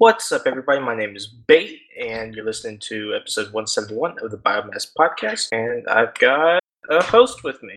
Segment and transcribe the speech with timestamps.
[0.00, 0.80] What's up, everybody?
[0.80, 5.48] My name is Bate, and you're listening to episode 171 of the Biomass Podcast.
[5.52, 7.74] And I've got a host with me.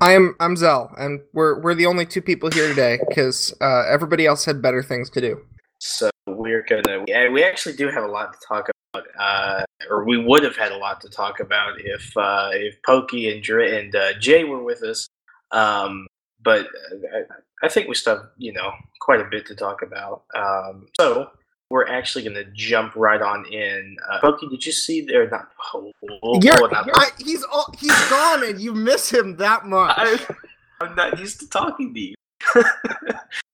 [0.00, 3.86] I am I'm Zell, and we're we're the only two people here today because uh,
[3.88, 5.44] everybody else had better things to do.
[5.80, 7.06] So we're gonna.
[7.08, 10.54] Yeah, we actually do have a lot to talk about, uh, or we would have
[10.54, 14.44] had a lot to talk about if uh, if Pokey and Dre and uh, Jay
[14.44, 15.08] were with us.
[15.50, 16.06] Um,
[16.40, 16.68] but
[17.12, 18.70] I, I think we still have, you know
[19.00, 20.22] quite a bit to talk about.
[20.34, 21.30] Um, so
[21.74, 23.96] we're actually going to jump right on in.
[24.08, 25.28] Uh, Pokey, did you see there?
[25.28, 25.90] Not, oh,
[26.22, 29.92] oh, You're, oh, not- I, he's all, he's gone, and you miss him that much.
[29.98, 30.16] I,
[30.80, 32.14] I'm not used to talking to you.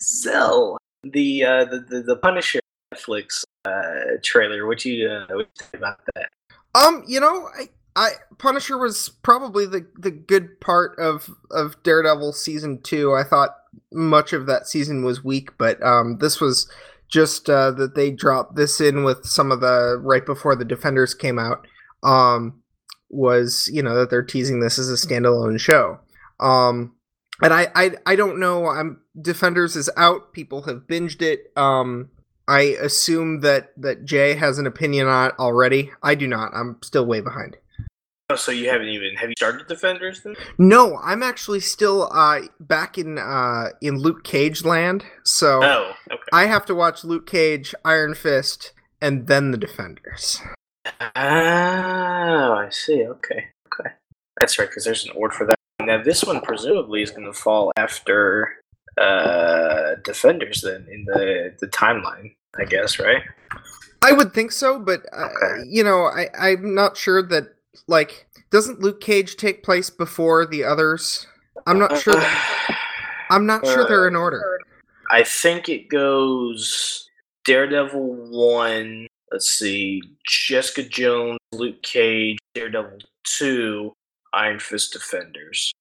[0.03, 2.61] Zell, the, uh, the the the Punisher
[2.93, 4.67] Netflix uh, trailer.
[4.67, 6.29] What do you uh, what you think about that?
[6.75, 12.35] Um, you know, I, I Punisher was probably the the good part of of Daredevil
[12.35, 13.15] season two.
[13.15, 13.57] I thought
[13.91, 16.71] much of that season was weak, but um, this was
[17.11, 21.15] just uh, that they dropped this in with some of the right before the Defenders
[21.15, 21.67] came out.
[22.03, 22.63] Um,
[23.11, 25.99] was you know that they're teasing this as a standalone show.
[26.39, 26.95] Um,
[27.43, 28.67] and I, I I don't know.
[28.67, 30.33] I'm Defenders is out.
[30.33, 31.53] People have binged it.
[31.57, 32.11] Um,
[32.47, 35.91] I assume that that Jay has an opinion on it already.
[36.03, 36.53] I do not.
[36.55, 37.57] I'm still way behind.
[38.31, 40.37] Oh, so you haven't even have you started Defenders then?
[40.57, 45.05] No, I'm actually still uh back in uh in Luke Cage land.
[45.25, 46.23] So Oh, okay.
[46.33, 50.41] I have to watch Luke Cage, Iron Fist, and then the Defenders.
[51.17, 53.05] Oh, I see.
[53.05, 53.91] Okay, okay.
[54.39, 55.57] That's right, because there's an order for that.
[55.83, 58.55] Now, this one presumably is going to fall after
[58.97, 63.23] uh, Defenders, then in the the timeline, I guess, right?
[64.03, 65.65] I would think so, but uh, Okay.
[65.67, 67.57] you know, I I'm not sure that
[67.87, 71.27] like doesn't Luke Cage take place before the others?
[71.67, 72.15] I'm not sure.
[72.15, 72.79] That,
[73.31, 74.43] I'm not sure they're in order.
[75.11, 77.09] I think it goes
[77.45, 79.07] Daredevil one.
[79.31, 83.93] Let's see, Jessica Jones, Luke Cage, Daredevil two,
[84.33, 85.73] Iron Fist Defenders.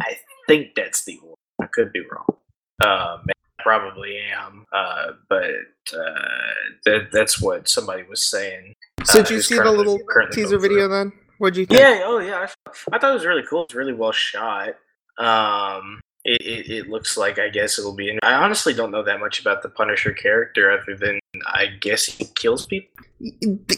[0.00, 0.16] I
[0.48, 1.36] think that's the order.
[1.62, 2.36] I could be wrong.
[2.82, 3.26] Um,
[3.60, 5.50] probably am, uh, but
[5.92, 8.74] uh, that that's what somebody was saying.
[9.04, 9.98] So uh, did you see the little
[10.32, 11.12] teaser video then?
[11.38, 11.80] What'd you think?
[11.80, 13.64] Yeah, oh yeah, I, I thought it was really cool.
[13.64, 14.74] It's really well shot.
[15.18, 18.18] Um, it, it, it looks like I guess it'll be.
[18.22, 22.26] I honestly don't know that much about the Punisher character other than I guess he
[22.36, 22.90] kills people.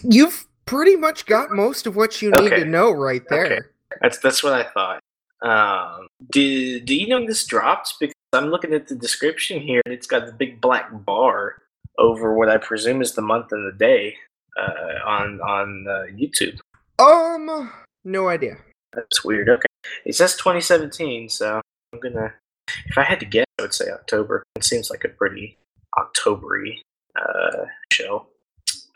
[0.03, 2.61] You've pretty much got most of what you need Okay.
[2.61, 3.45] to know right there.
[3.47, 3.61] Okay.
[4.03, 5.01] That's that's what I thought.
[5.43, 7.97] Um, do do you know this drops?
[7.99, 11.63] Because I'm looking at the description here, and it's got the big black bar
[11.99, 14.15] over what I presume is the month and the day
[14.61, 16.59] uh, on on uh, YouTube.
[16.99, 17.71] Um,
[18.05, 18.57] no idea.
[18.93, 19.49] That's weird.
[19.49, 19.67] Okay,
[20.05, 21.61] it says 2017, so
[21.93, 22.35] I'm gonna.
[22.87, 24.43] If I had to guess, I would say October.
[24.57, 25.57] It seems like a pretty
[25.99, 26.79] Octobery
[27.17, 28.27] uh, show.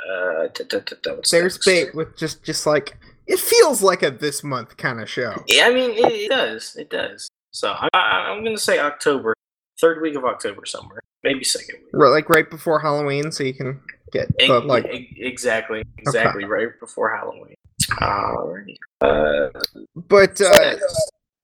[0.08, 2.96] Uh, da- da- da- da- There's bait with just just like
[3.26, 5.42] it feels like a this month kind of show.
[5.46, 6.74] Yeah, I mean, it, it does.
[6.76, 7.28] It does.
[7.52, 9.34] So I, I'm gonna say October,
[9.80, 11.90] third week of October somewhere, maybe second week.
[11.92, 13.80] Right, like right before Halloween, so you can
[14.12, 14.86] get E- like
[15.16, 17.54] exactly, exactly, right before Halloween.
[18.00, 18.76] Alrighty.
[19.00, 19.48] Uh,
[19.94, 20.76] But uh,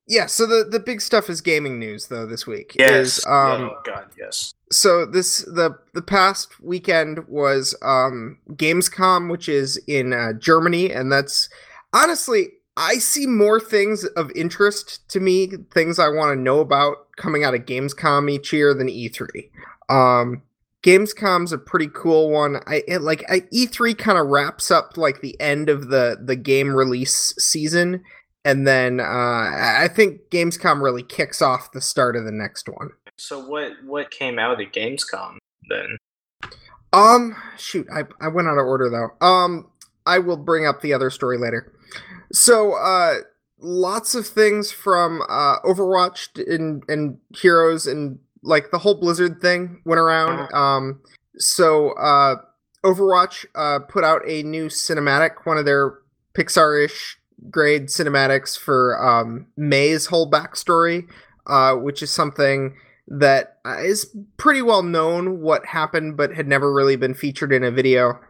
[0.07, 2.77] yeah, so the the big stuff is gaming news though this week.
[2.79, 3.19] yes.
[3.19, 4.55] Is, um, oh God, yes.
[4.71, 11.13] so this the the past weekend was um Gamescom, which is in uh, Germany, and
[11.13, 11.49] that's
[11.93, 17.09] honestly I see more things of interest to me, things I want to know about
[17.17, 19.51] coming out of Gamescom each year than E3.
[19.91, 20.43] Um,
[20.83, 22.57] Gamescom's a pretty cool one.
[22.67, 26.37] I it, like I, E3 kind of wraps up like the end of the the
[26.37, 28.05] game release season,
[28.45, 32.91] and then uh, I think Gamescom really kicks off the start of the next one.
[33.17, 35.97] So what what came out at Gamescom then?
[36.93, 39.27] Um, shoot, I I went out of order though.
[39.27, 39.69] Um,
[40.07, 41.73] I will bring up the other story later.
[42.33, 43.17] So, uh,
[43.61, 49.83] lots of things from uh Overwatch and and Heroes and like the whole Blizzard thing
[49.85, 50.53] went around.
[50.53, 51.01] Um,
[51.37, 52.37] so uh,
[52.85, 55.99] Overwatch uh put out a new cinematic, one of their
[56.35, 57.19] Pixar-ish
[57.51, 61.07] grade cinematics for um Mei's whole backstory,
[61.47, 62.77] uh, which is something
[63.09, 63.83] that uh,
[64.37, 68.21] pretty well known what happened, but had never really been featured in a video.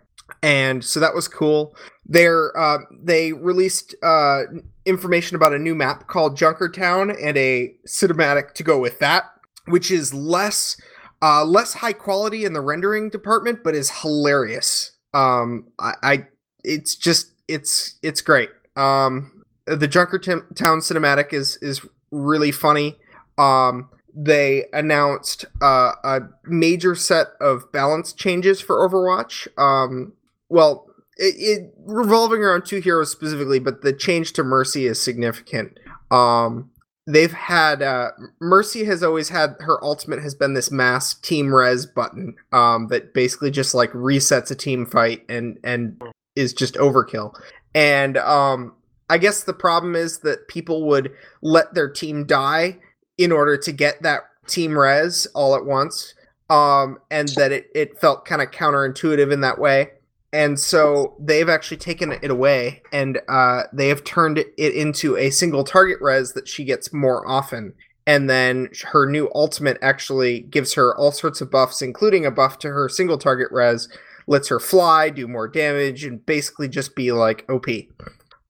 [0.43, 1.75] And so that was cool.
[2.07, 4.43] They're uh, they released uh,
[4.85, 9.25] information about a new map called Junkertown and a cinematic to go with that,
[9.71, 10.77] which is less
[11.21, 14.93] uh, less high quality in the rendering department, but is hilarious.
[15.15, 16.27] Um, I, I
[16.65, 18.51] it's just it's it's great.
[18.77, 22.97] Um, the Junkertown cinematic is is really funny.
[23.37, 29.47] Um, they announced uh, a major set of balance changes for Overwatch.
[29.59, 30.15] Um,
[30.49, 30.87] well,
[31.17, 35.79] it, it, revolving around two heroes specifically, but the change to Mercy is significant.
[36.11, 36.71] Um,
[37.09, 41.87] they've had uh, Mercy has always had her ultimate has been this mass team res
[41.87, 46.01] button um, that basically just like resets a team fight and and
[46.37, 47.35] is just overkill.
[47.75, 48.75] And um,
[49.09, 51.11] I guess the problem is that people would
[51.41, 52.79] let their team die
[53.17, 56.15] in order to get that team res all at once.
[56.51, 59.91] Um, and that it, it felt kind of counterintuitive in that way.
[60.39, 65.31] And so they've actually taken it away and uh, they have turned it into a
[65.31, 67.75] single target res that she gets more often.
[68.07, 72.61] And then her new ultimate actually gives her all sorts of buffs, including a buff
[72.61, 73.89] to her single target res,
[74.29, 77.67] lets her fly, do more damage, and basically just be like OP.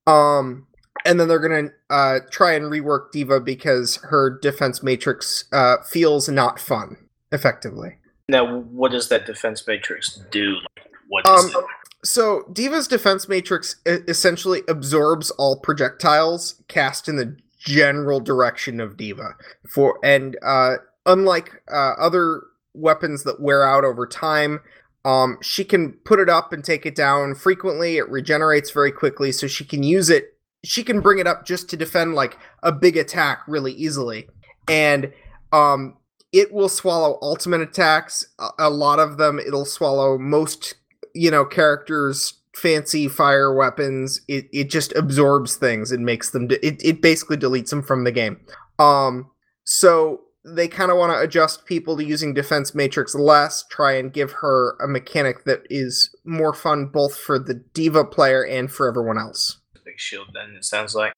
[0.07, 0.67] Um,
[1.07, 6.29] and then they're gonna uh, try and rework D.Va because her defense matrix uh, feels
[6.29, 6.99] not fun,
[7.33, 7.97] effectively.
[8.29, 10.59] Now, what does that defense matrix do?
[11.09, 11.51] What um.
[12.05, 19.35] So D.Va's defense matrix essentially absorbs all projectiles cast in the general direction of D.Va.
[19.69, 20.77] For and uh,
[21.07, 22.43] unlike uh, other
[22.75, 24.61] weapons that wear out over time,
[25.05, 27.97] um, she can put it up and take it down frequently.
[27.97, 30.37] It regenerates very quickly, so she can use it.
[30.65, 34.29] She can bring it up just to defend like a big attack really easily,
[34.69, 35.13] and
[35.53, 35.97] um,
[36.33, 38.27] it will swallow ultimate attacks.
[38.39, 40.75] A, a lot of them, it'll swallow most
[41.15, 46.67] you know characters fancy fire weapons it, it just absorbs things and makes them de-
[46.67, 48.41] it, it basically deletes them from the game.
[48.79, 49.31] Um
[49.65, 54.13] so they kind of want to adjust people to using defense matrix less try and
[54.13, 58.89] give her a mechanic that is more fun both for the D.Va player and for
[58.89, 59.61] everyone else.
[59.85, 61.13] Big shield then it sounds like.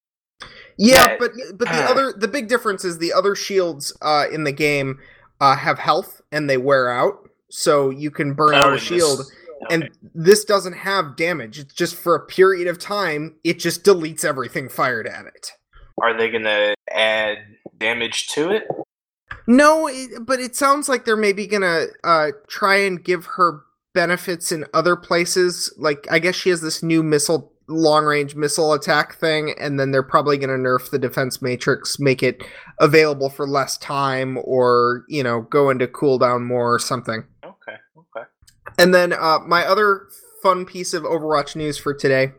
[0.76, 1.16] Yeah, yeah.
[1.18, 4.52] but but the uh, other the big difference is the other shields uh in the
[4.52, 4.98] game
[5.40, 7.28] uh have health and they wear out.
[7.50, 9.32] So you can burn oh, out a shield this,
[9.64, 9.74] okay.
[9.74, 14.24] and this doesn't have damage it's just for a period of time it just deletes
[14.24, 15.52] everything fired at it
[16.02, 17.38] are they gonna add
[17.78, 18.64] damage to it
[19.46, 23.62] no, it, but it sounds like they're maybe gonna uh, try and give her
[23.94, 25.72] benefits in other places.
[25.76, 29.90] Like I guess she has this new missile long range missile attack thing, and then
[29.90, 32.44] they're probably gonna nerf the defense matrix, make it
[32.78, 37.24] available for less time, or you know, go into cooldown more or something.
[38.80, 40.08] And then uh, my other
[40.42, 42.32] fun piece of Overwatch news for today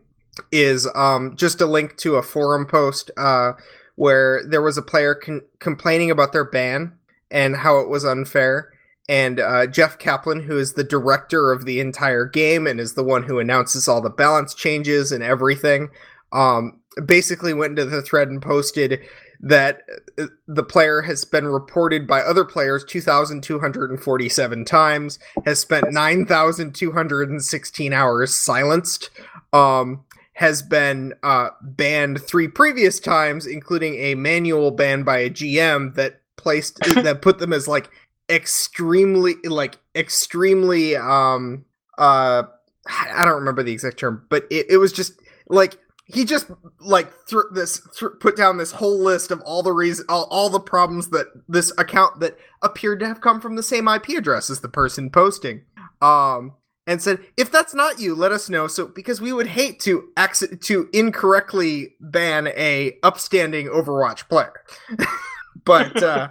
[0.51, 3.51] is um, just a link to a forum post uh,
[3.93, 6.93] where there was a player con- complaining about their ban
[7.29, 8.73] and how it was unfair.
[9.07, 13.03] And uh, Jeff Kaplan, who is the director of the entire game and is the
[13.03, 15.89] one who announces all the balance changes and everything,
[16.31, 18.99] um, basically went into the thread and posted
[19.41, 19.81] that
[20.17, 28.35] uh, the player has been reported by other players 2,247 times, has spent 9,216 hours
[28.35, 29.09] silenced,
[29.51, 30.03] um,
[30.33, 36.21] has been uh, banned three previous times, including a manual ban by a GM that
[36.38, 37.89] placed that put them as like
[38.29, 41.65] extremely like extremely um
[41.97, 42.43] uh
[42.88, 45.77] I don't remember the exact term, but it, it was just like
[46.13, 46.47] he just
[46.79, 50.49] like th- this th- put down this whole list of all the reasons all, all
[50.49, 54.49] the problems that this account that appeared to have come from the same IP address
[54.49, 55.61] as the person posting.
[56.01, 56.53] Um
[56.87, 58.67] and said, if that's not you, let us know.
[58.67, 64.53] So because we would hate to acc- to incorrectly ban a upstanding Overwatch player.
[65.63, 66.29] but uh,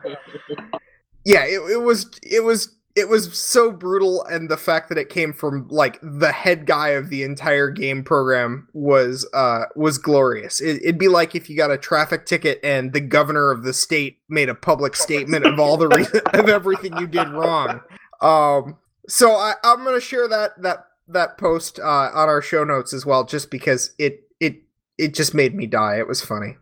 [1.24, 5.08] yeah, it, it was it was it was so brutal, and the fact that it
[5.08, 10.60] came from like the head guy of the entire game program was uh was glorious.
[10.60, 13.72] It, would be like if you got a traffic ticket and the governor of the
[13.72, 17.80] state made a public statement of all the re- of everything you did wrong.
[18.20, 18.76] Um,
[19.08, 23.06] so I, I'm gonna share that that that post uh, on our show notes as
[23.06, 24.62] well, just because it it
[24.98, 25.98] it just made me die.
[25.98, 26.56] It was funny.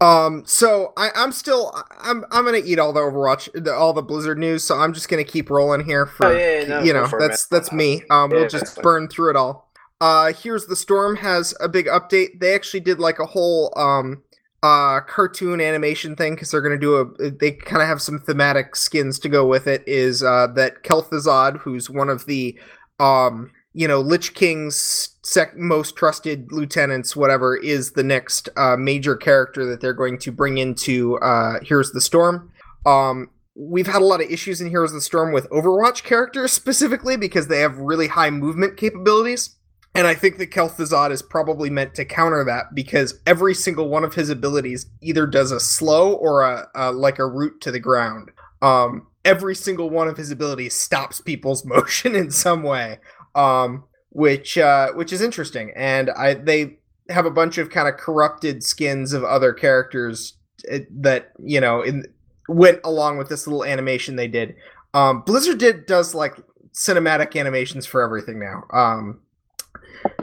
[0.00, 4.02] Um, so I, I'm still I'm I'm gonna eat all the Overwatch the, all the
[4.02, 6.92] Blizzard news, so I'm just gonna keep rolling here for oh, yeah, yeah, no, you
[6.92, 8.02] know that's that's me.
[8.10, 9.68] Um, yeah, we'll just burn through it all.
[10.00, 12.38] Uh, Heroes of the Storm has a big update.
[12.38, 14.22] They actually did like a whole um
[14.62, 18.76] uh cartoon animation thing because they're gonna do a they kind of have some thematic
[18.76, 19.82] skins to go with it.
[19.86, 22.58] Is uh that Kel'Thuzad, who's one of the
[23.00, 29.14] um you know Lich King's sec- most trusted lieutenants, whatever, is the next uh, major
[29.14, 32.50] character that they're going to bring into uh, Heroes of the Storm.
[32.84, 36.50] Um, we've had a lot of issues in Heroes of the Storm with Overwatch characters
[36.62, 39.54] specifically because they have really high movement capabilities.
[39.94, 44.02] And I think that Kel'Thuzad is probably meant to counter that because every single one
[44.02, 47.80] of his abilities either does a slow or a, a like a root to the
[47.80, 48.32] ground.
[48.60, 52.98] Um, every single one of his abilities stops people's motion in some way,
[53.38, 55.72] um, which uh, which is interesting.
[55.76, 56.78] And I they
[57.08, 60.34] have a bunch of kind of corrupted skins of other characters
[60.68, 62.04] eh, that you know in
[62.48, 64.56] went along with this little animation they did.
[64.92, 66.34] Um, Blizzard did does like
[66.72, 68.64] cinematic animations for everything now.
[68.72, 69.20] Um,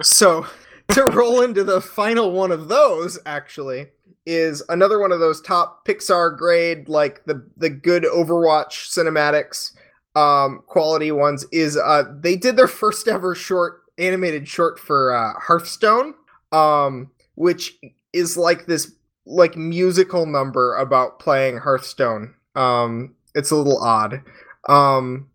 [0.02, 0.46] so
[0.90, 3.88] to roll into the final one of those, actually,
[4.26, 9.72] is another one of those top Pixar grade, like the the good Overwatch cinematics
[10.16, 11.46] um, quality ones.
[11.52, 16.14] Is uh, they did their first ever short animated short for uh, Hearthstone,
[16.52, 17.78] um, which
[18.14, 18.92] is like this
[19.26, 22.34] like musical number about playing Hearthstone.
[22.56, 24.22] Um, it's a little odd.
[24.70, 25.30] Um,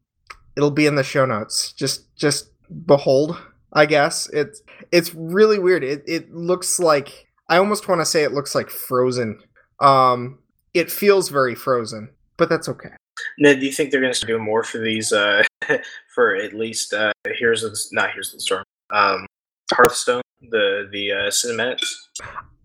[0.57, 1.73] it'll be in the show notes.
[1.73, 2.51] Just just
[2.87, 3.37] behold,
[3.73, 4.29] I guess.
[4.33, 5.85] It's it's really weird.
[5.85, 9.41] It it looks like I almost want to say it looks like Frozen.
[9.81, 10.39] Um,
[10.75, 12.91] it feels very Frozen, but that's okay.
[13.39, 15.13] Ned, do you think they're going to do more for these?
[15.13, 15.43] Uh,
[16.15, 18.65] for at least uh, here's the not here's the storm.
[18.91, 19.27] Um,
[19.73, 21.95] Hearthstone, the the uh, cinematics.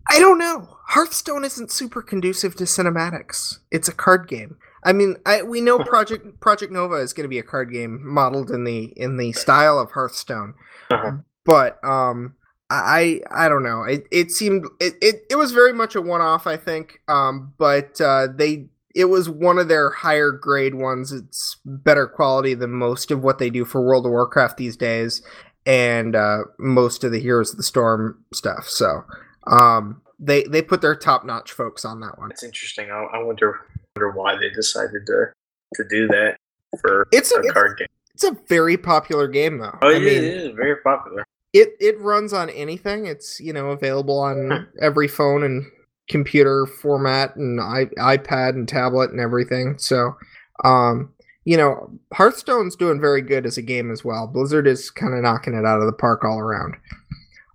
[0.08, 0.76] I don't know.
[0.86, 3.58] Hearthstone isn't super conducive to cinematics.
[3.70, 4.56] It's a card game.
[4.84, 8.00] I mean, I, we know Project Project Nova is going to be a card game
[8.02, 10.54] modeled in the in the style of Hearthstone,
[10.90, 11.18] uh-huh.
[11.44, 12.34] but um,
[12.70, 13.82] I I don't know.
[13.82, 16.46] It it seemed it it, it was very much a one off.
[16.46, 21.12] I think, um, but uh, they it was one of their higher grade ones.
[21.12, 25.22] It's better quality than most of what they do for World of Warcraft these days,
[25.66, 28.66] and uh, most of the Heroes of the Storm stuff.
[28.66, 29.04] So
[29.46, 32.30] um, they they put their top notch folks on that one.
[32.30, 32.90] It's interesting.
[32.90, 33.60] I, I wonder
[33.94, 35.26] wonder why they decided to
[35.74, 36.38] to do that
[36.80, 37.88] for it's a, a card game.
[38.14, 39.78] It's a very popular game, though.
[39.82, 41.26] Oh, I mean, it is very popular.
[41.52, 43.04] It it runs on anything.
[43.04, 45.66] It's you know available on every phone and
[46.08, 49.78] computer format and I, iPad and tablet and everything.
[49.78, 50.16] So,
[50.64, 51.12] um,
[51.44, 54.26] you know, Hearthstone's doing very good as a game as well.
[54.26, 56.76] Blizzard is kind of knocking it out of the park all around.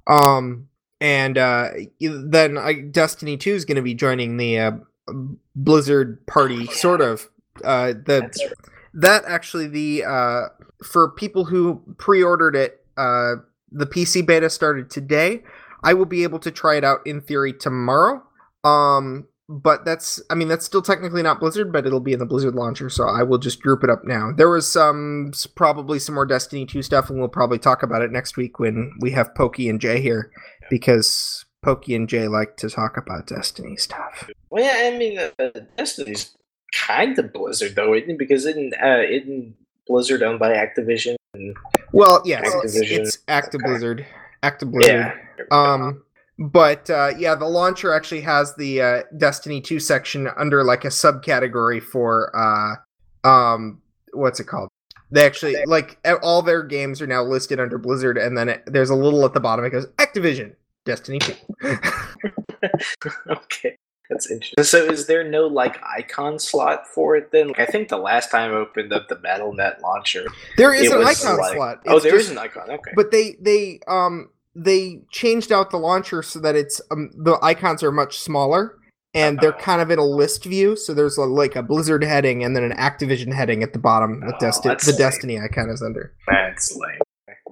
[0.08, 0.68] Um,
[1.00, 4.72] and uh, then I, Destiny Two is going to be joining the uh,
[5.56, 7.28] Blizzard party, sort of.
[7.64, 8.32] Uh, the
[8.94, 10.48] that actually the uh,
[10.86, 13.36] for people who pre-ordered it, uh,
[13.72, 15.44] the PC beta started today.
[15.84, 18.24] I will be able to try it out in theory tomorrow.
[18.64, 22.26] Um, but that's I mean that's still technically not Blizzard, but it'll be in the
[22.26, 24.32] Blizzard launcher, so I will just group it up now.
[24.32, 28.12] There was some probably some more Destiny 2 stuff, and we'll probably talk about it
[28.12, 30.32] next week when we have Pokey and Jay here,
[30.70, 34.30] because Pokey and Jay like to talk about Destiny stuff.
[34.50, 36.36] Well, yeah, I mean, uh, Destiny's
[36.74, 38.18] kind of Blizzard though, isn't it?
[38.18, 41.16] Because isn't uh, isn't Blizzard owned by Activision?
[41.92, 43.00] well, yes, Activision.
[43.00, 44.06] it's, it's Active Blizzard.
[44.44, 45.14] Active Blizzard.
[45.38, 45.46] Yeah.
[45.52, 46.04] Um,
[46.42, 50.88] but uh, yeah, the launcher actually has the uh, Destiny 2 section under like a
[50.90, 53.80] subcategory for uh, um,
[54.14, 54.70] what's it called?
[55.12, 58.90] They actually like all their games are now listed under Blizzard, and then it, there's
[58.90, 59.66] a little at the bottom.
[59.66, 61.34] It goes Activision, Destiny 2.
[63.30, 63.78] okay.
[64.10, 64.64] That's interesting.
[64.64, 67.50] So, is there no like icon slot for it then?
[67.50, 70.26] Like, I think the last time I opened up the Battle.net launcher,
[70.58, 71.82] there is an icon like, slot.
[71.88, 72.70] Oh, it's oh, there just, is an icon.
[72.72, 77.38] Okay, but they they um they changed out the launcher so that it's um, the
[77.42, 78.78] icons are much smaller
[79.14, 80.76] and they're kind of in a list view.
[80.76, 84.24] So there's a, like a Blizzard heading and then an Activision heading at the bottom.
[84.26, 84.98] Oh, Desti- the lame.
[84.98, 86.14] Destiny icon is under.
[86.28, 87.00] That's lame.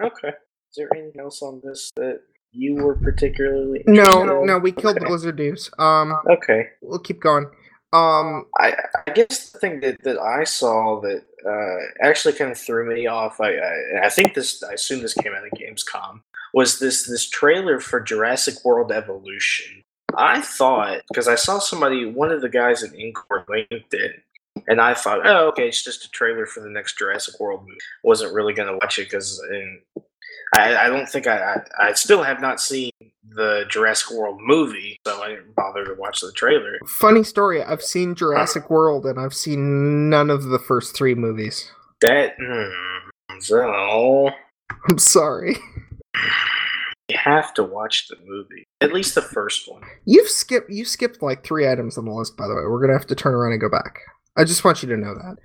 [0.02, 0.30] Okay.
[0.30, 5.04] Is there anything else on this that you were particularly no no we killed okay.
[5.04, 7.46] the blizzard news um okay we'll keep going
[7.94, 8.74] um i
[9.08, 13.06] i guess the thing that that i saw that uh actually kind of threw me
[13.06, 16.22] off i i, I think this i assume this came out of gamescom
[16.54, 19.84] was this this trailer for jurassic world evolution
[20.16, 24.24] i thought because i saw somebody one of the guys in Incore linked it
[24.68, 27.80] and I thought, oh, okay, it's just a trailer for the next Jurassic World movie.
[28.04, 29.42] Wasn't really going to watch it because
[30.56, 32.92] I, I don't think I, I, I still have not seen
[33.30, 36.80] the Jurassic World movie, so I didn't bother to watch the trailer.
[36.86, 41.72] Funny story, I've seen Jurassic World and I've seen none of the first three movies.
[42.02, 42.74] That mm,
[43.42, 44.32] so
[44.90, 45.58] I'm sorry.
[47.10, 48.68] You have to watch the movie.
[48.82, 49.82] At least the first one.
[50.06, 52.62] You've skipped you skipped like three items on the list, by the way.
[52.62, 54.00] We're gonna have to turn around and go back.
[54.38, 55.38] I just want you to know that.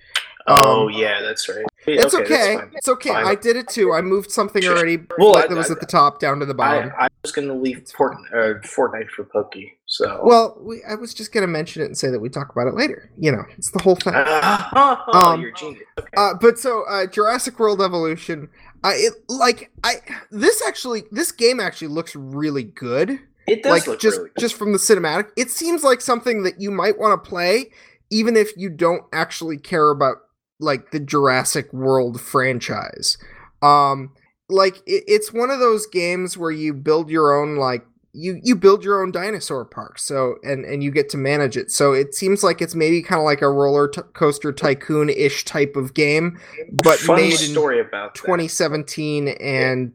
[0.47, 1.65] Oh um, yeah, that's right.
[1.87, 2.57] It's okay.
[2.57, 2.65] okay.
[2.75, 3.11] It's okay.
[3.11, 3.27] Fine.
[3.27, 3.93] I did it too.
[3.93, 6.93] I moved something already well, that I, was at the top down to the bottom.
[6.99, 9.79] I, I was going to leave Fort, uh, Fortnite for Pokey.
[9.87, 12.51] So well, we, I was just going to mention it and say that we talk
[12.51, 13.11] about it later.
[13.19, 14.15] You know, it's the whole thing.
[14.15, 15.83] Uh, oh, um, you're genius.
[15.99, 16.09] Okay.
[16.17, 18.49] Uh, but so uh, Jurassic World Evolution,
[18.85, 19.95] I it, like I
[20.31, 23.19] this actually this game actually looks really good.
[23.49, 25.31] It does like look just really just from the cinematic.
[25.37, 27.71] It seems like something that you might want to play
[28.11, 30.19] even if you don't actually care about
[30.61, 33.19] like the Jurassic World franchise.
[33.63, 34.13] Um,
[34.49, 38.55] like it, it's one of those games where you build your own like you you
[38.55, 42.15] build your own dinosaur park so and and you get to manage it so it
[42.15, 45.95] seems like it's maybe kind of like a roller t- coaster tycoon ish type of
[45.95, 46.39] game
[46.73, 48.21] but Funny made story in about that.
[48.21, 49.93] 2017 and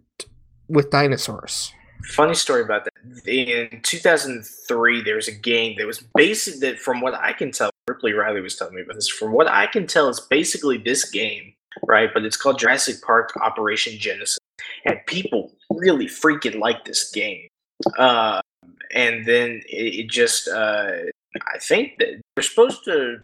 [0.68, 1.74] with dinosaurs
[2.06, 3.28] Funny story about that.
[3.28, 7.70] In 2003, there was a game that was basically that, from what I can tell,
[7.88, 9.10] Ripley Riley was telling me about this.
[9.10, 11.54] From what I can tell, it's basically this game,
[11.86, 12.10] right?
[12.14, 14.40] But it's called Jurassic Park Operation Genesis,
[14.86, 17.48] and people really freaking like this game.
[17.98, 18.42] Uh,
[18.94, 20.92] and then it, it just, uh,
[21.36, 23.22] I think that they're supposed to,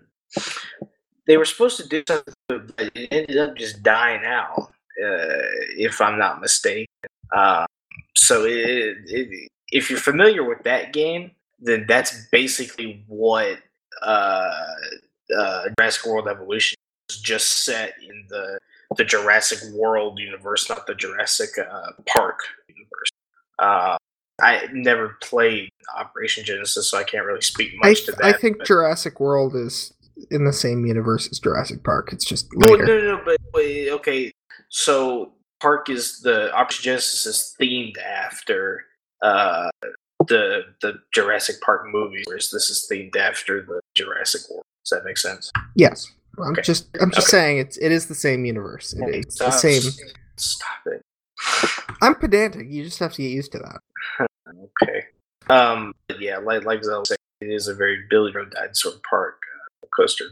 [1.28, 4.72] they were supposed to do something, but it ended up just dying out,
[5.04, 6.86] uh, if I'm not mistaken.
[7.32, 7.66] Uh,
[8.16, 13.60] so it, it, if you're familiar with that game, then that's basically what
[14.02, 14.52] uh,
[15.36, 16.78] uh, Jurassic World Evolution
[17.10, 18.60] is just set in the
[18.98, 23.10] the Jurassic World universe, not the Jurassic uh, Park universe.
[23.60, 23.98] Uh,
[24.42, 28.24] I never played Operation Genesis, so I can't really speak I, much to that.
[28.25, 29.94] I think but- Jurassic World is
[30.32, 33.38] in the same universe as Jurassic Park it's just Well, later no, no, no, but
[33.54, 34.32] wait, okay.
[34.70, 38.86] So Park is the Operation Genesis is themed after
[39.22, 39.70] uh,
[40.27, 44.63] the the Jurassic Park movies, whereas this is themed after the Jurassic World.
[44.86, 45.51] Does that make sense?
[45.75, 46.62] yes I'm Okay.
[46.62, 47.38] just I'm just Okay.
[47.38, 49.82] saying it's it is the same universe It- it's the same
[50.38, 51.01] Stop it.
[52.01, 54.30] I'm pedantic you just have to get used to that
[54.82, 55.06] Okay.
[55.50, 55.94] Um.
[56.08, 59.42] but yeah, like like I was saying, it is a very Billy Road Dinosaur Park
[59.84, 60.25] uh, coaster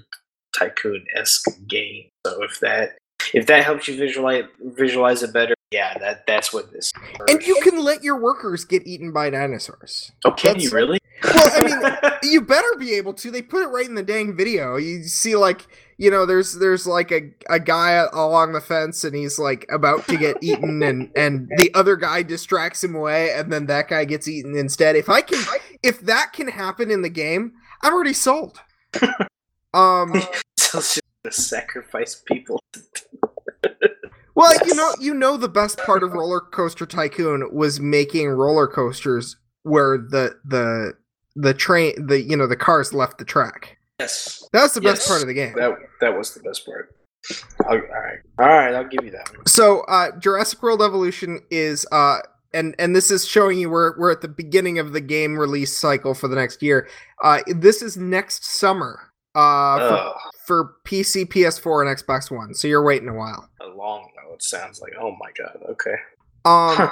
[0.57, 2.05] tycoon esque game.
[2.25, 2.98] So if that
[3.33, 6.88] if that helps you visualize visualize it better, yeah, that that's what this.
[6.88, 6.93] Is.
[7.27, 11.00] and you can let your workers get eaten by dinosaurs Oh, can you really?
[11.24, 13.32] Well, I mean, you better be able to.
[13.32, 14.77] They put it right in the dang video.
[14.77, 15.67] You see, like,
[15.98, 20.08] you know, there's there's like a, a guy along the fence, and he's like about
[20.08, 24.05] to get eaten, and and the other guy distracts him away, and then that guy
[24.05, 24.96] gets eaten instead.
[24.96, 25.43] If I can,
[25.82, 28.60] if that can happen in the game, I'm already sold.
[29.76, 30.13] Um.
[30.58, 32.60] so just sacrifice people.
[34.36, 38.67] Well, you know, you know, the best part of Roller Coaster Tycoon was making roller
[38.67, 40.93] coasters where the the
[41.36, 43.78] the train, the you know, the cars left the track.
[44.00, 45.54] Yes, That's the best part of the game.
[45.56, 46.96] that that was the best part.
[47.65, 49.46] I'll, all right, all right, I'll give you that one.
[49.46, 52.19] So, uh, Jurassic World Evolution is, uh,
[52.54, 55.78] and and this is showing you we're we're at the beginning of the game release
[55.78, 56.88] cycle for the next year.
[57.24, 59.12] Uh, this is next summer.
[59.36, 60.13] Uh, for,
[60.46, 62.54] for PC, PS4, and Xbox One.
[62.54, 63.50] So you're waiting a while.
[63.62, 64.34] a long though.
[64.36, 64.93] It sounds like.
[65.00, 65.58] Oh my god.
[65.72, 65.96] Okay.
[66.46, 66.89] Um,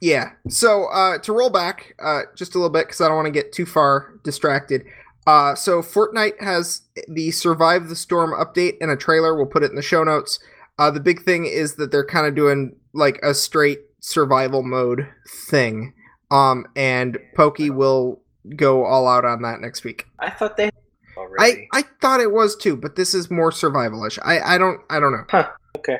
[0.00, 0.30] yeah.
[0.48, 3.32] So uh, to roll back uh, just a little bit because I don't want to
[3.32, 4.84] get too far distracted.
[5.26, 9.34] Uh, so Fortnite has the Survive the Storm update and a trailer.
[9.34, 10.38] We'll put it in the show notes.
[10.78, 15.08] Uh, the big thing is that they're kind of doing like a straight survival mode
[15.48, 15.94] thing.
[16.30, 18.20] Um, and Pokey will
[18.54, 20.06] go all out on that next week.
[20.20, 20.70] I thought they I,
[21.16, 21.68] already.
[21.72, 24.18] I thought it was too, but this is more survivalish.
[24.22, 25.44] I, I don't I don't know.
[25.78, 25.98] okay.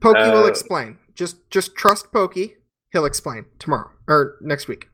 [0.00, 0.98] Pokey will Uh, explain.
[1.14, 2.54] Just just trust Pokey.
[2.92, 4.88] He'll explain tomorrow or next week.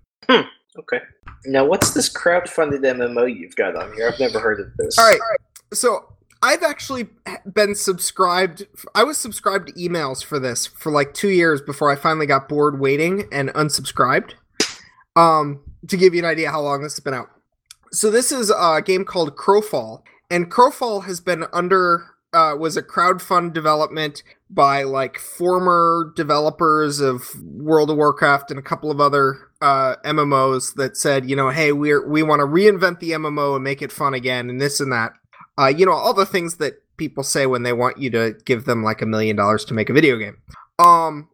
[0.78, 1.00] Okay.
[1.46, 4.08] Now, what's this crowdfunded MMO you've got on here?
[4.08, 4.96] I've never heard of this.
[4.98, 5.20] All right.
[5.72, 7.08] So I've actually
[7.52, 8.66] been subscribed.
[8.94, 12.48] I was subscribed to emails for this for like two years before I finally got
[12.48, 14.34] bored waiting and unsubscribed.
[15.16, 17.30] Um, to give you an idea how long this has been out.
[17.90, 22.82] So this is a game called Crowfall, and Crowfall has been under uh, was a
[22.82, 29.50] crowdfund development by like former developers of World of Warcraft and a couple of other
[29.60, 33.64] uh, MMOs that said, you know, hey, we're we want to reinvent the MMO and
[33.64, 35.12] make it fun again, and this and that.
[35.58, 38.64] Uh, you know, all the things that people say when they want you to give
[38.64, 40.36] them like a million dollars to make a video game.
[40.78, 41.28] Um,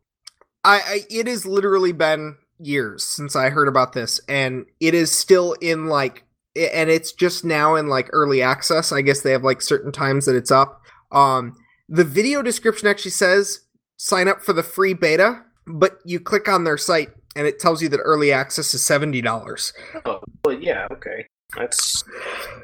[0.64, 5.12] I, I it has literally been years since I heard about this, and it is
[5.12, 6.24] still in like,
[6.56, 8.92] and it's just now in like early access.
[8.92, 10.82] I guess they have like certain times that it's up.
[11.12, 11.56] Um,
[11.88, 13.60] the video description actually says
[13.96, 17.82] sign up for the free beta, but you click on their site and it tells
[17.82, 19.72] you that early access is seventy dollars.
[20.04, 20.88] Oh, well, yeah.
[20.92, 21.26] Okay.
[21.56, 22.02] That's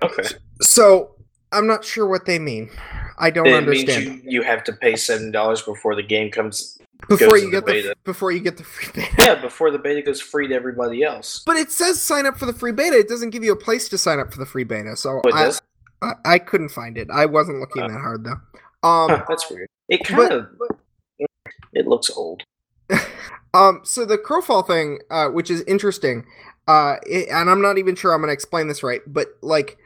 [0.03, 0.37] okay.
[0.61, 1.15] So
[1.53, 2.71] I'm not sure what they mean.
[3.19, 4.07] I don't it understand.
[4.07, 6.79] means you, you have to pay seven dollars before the game comes.
[7.09, 9.15] Before you in the get the before you get the free beta.
[9.19, 11.43] Yeah, before the beta goes free to everybody else.
[11.45, 12.97] But it says sign up for the free beta.
[12.99, 14.97] It doesn't give you a place to sign up for the free beta.
[14.97, 15.63] So Oh, it I, does?
[16.03, 17.09] I I couldn't find it.
[17.13, 17.89] I wasn't looking Oh.
[17.89, 18.89] that hard though.
[18.89, 19.69] Um Huh, that's weird.
[19.89, 20.47] It kind of.
[21.73, 22.43] It looks old.
[23.55, 26.25] um so the crowfall thing uh which is interesting
[26.69, 29.79] uh, it, and I'm not even sure I'm going to explain this right, but like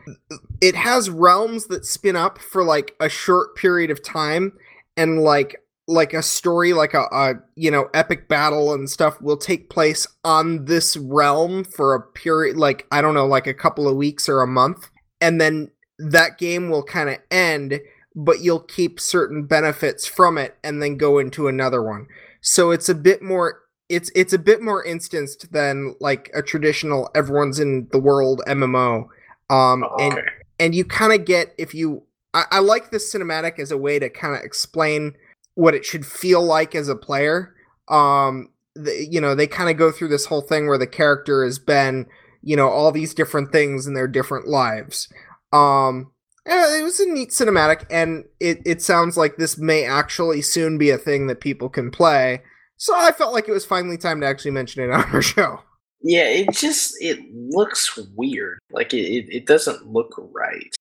[0.61, 4.53] it has realms that spin up for like a short period of time,
[4.95, 5.57] and like
[5.89, 10.07] like a story, like a, a you know epic battle and stuff will take place
[10.25, 14.29] on this realm for a period, like I don't know, like a couple of weeks
[14.29, 14.89] or a month,
[15.21, 17.81] and then that game will kind of end,
[18.15, 22.07] but you'll keep certain benefits from it, and then go into another one.
[22.41, 27.11] So it's a bit more it's it's a bit more instanced than like a traditional
[27.15, 29.07] everyone's in the world MMO.
[29.49, 30.21] Um, Oh, and
[30.59, 32.03] and you kind of get if you
[32.35, 35.15] I, I like this cinematic as a way to kind of explain
[35.57, 37.55] what it should feel like as a player.
[37.89, 41.45] Um, the, you know, they kind of go through this whole thing where the character
[41.45, 42.07] has been,
[42.43, 45.09] you know, all these different things in their different lives.
[45.53, 46.13] Um,
[46.45, 50.91] it was a neat cinematic, and it it sounds like this may actually soon be
[50.91, 52.43] a thing that people can play.
[52.77, 55.61] So I felt like it was finally time to actually mention it on our show.
[56.03, 58.59] Yeah, it just it looks weird.
[58.71, 60.73] Like it, it, it doesn't look right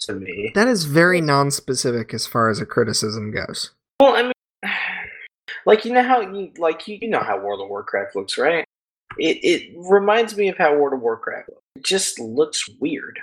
[0.00, 0.50] to me.
[0.54, 3.70] That is very non-specific as far as a criticism goes.
[4.00, 4.32] Well, I mean,
[5.66, 8.64] like you know how you like you, you know how World of Warcraft looks, right?
[9.18, 11.62] It it reminds me of how World of Warcraft looks.
[11.76, 13.20] It just looks weird.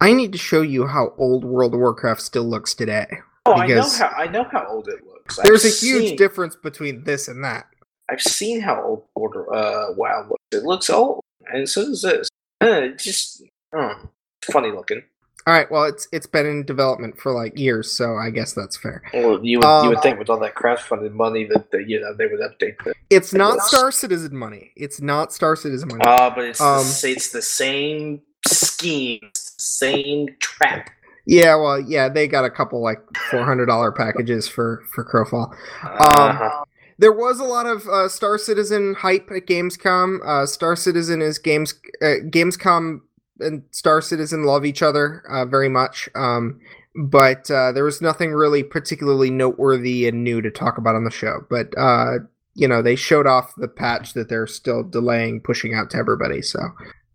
[0.00, 3.06] I need to show you how old World of Warcraft still looks today.
[3.46, 5.38] Oh, I know how I know how old it looks.
[5.42, 7.66] There's I've a huge seen, difference between this and that.
[8.10, 10.42] I've seen how old World uh, WoW looks.
[10.52, 12.28] It looks old, and so does this.
[12.60, 13.42] Uh, just
[13.74, 14.08] oh,
[14.50, 15.02] funny looking.
[15.46, 18.76] All right, well, it's it's been in development for like years, so I guess that's
[18.76, 19.02] fair.
[19.12, 22.00] Well, you would Um, you would think with all that crowdfunded money that, that you
[22.00, 23.60] know they would update the It's not.
[23.60, 24.70] Star Citizen money.
[24.76, 26.02] It's not Star Citizen money.
[26.06, 30.90] Ah, but it's Um, the, it's the same scheme, same trap.
[31.26, 33.00] yeah, well, yeah, they got a couple like
[33.30, 35.52] four hundred dollar packages for for Crowfall.
[35.82, 36.64] Uh-huh.
[36.98, 40.20] There was a lot of uh, Star Citizen hype at Gamescom.
[40.24, 43.00] Uh, Star Citizen is games uh, Gamescom
[43.42, 46.08] and Star Citizen love each other uh, very much.
[46.14, 46.60] Um,
[46.94, 51.10] but uh, there was nothing really particularly noteworthy and new to talk about on the
[51.10, 51.44] show.
[51.48, 52.18] But uh,
[52.54, 56.42] you know, they showed off the patch that they're still delaying pushing out to everybody.
[56.42, 56.60] So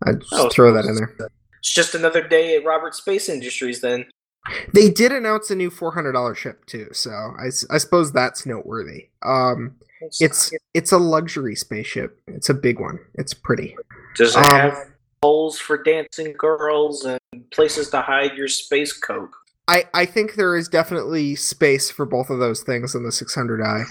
[0.06, 1.16] I just Oh, throw that in there.
[1.60, 3.82] It's just another day at Roberts Space Industries.
[3.82, 4.06] Then
[4.74, 9.10] They did announce a new four hundred dollar ship too, so I suppose that's noteworthy.
[9.24, 9.76] Um,
[10.20, 12.20] it's it's a luxury spaceship.
[12.28, 13.00] It's a big one.
[13.16, 13.76] It's pretty.
[14.16, 14.78] does it um, have
[15.28, 17.20] holes for dancing girls and
[17.52, 19.36] places to hide your space coke?
[19.68, 23.84] I, I think there is definitely space for both of those things in the 600i.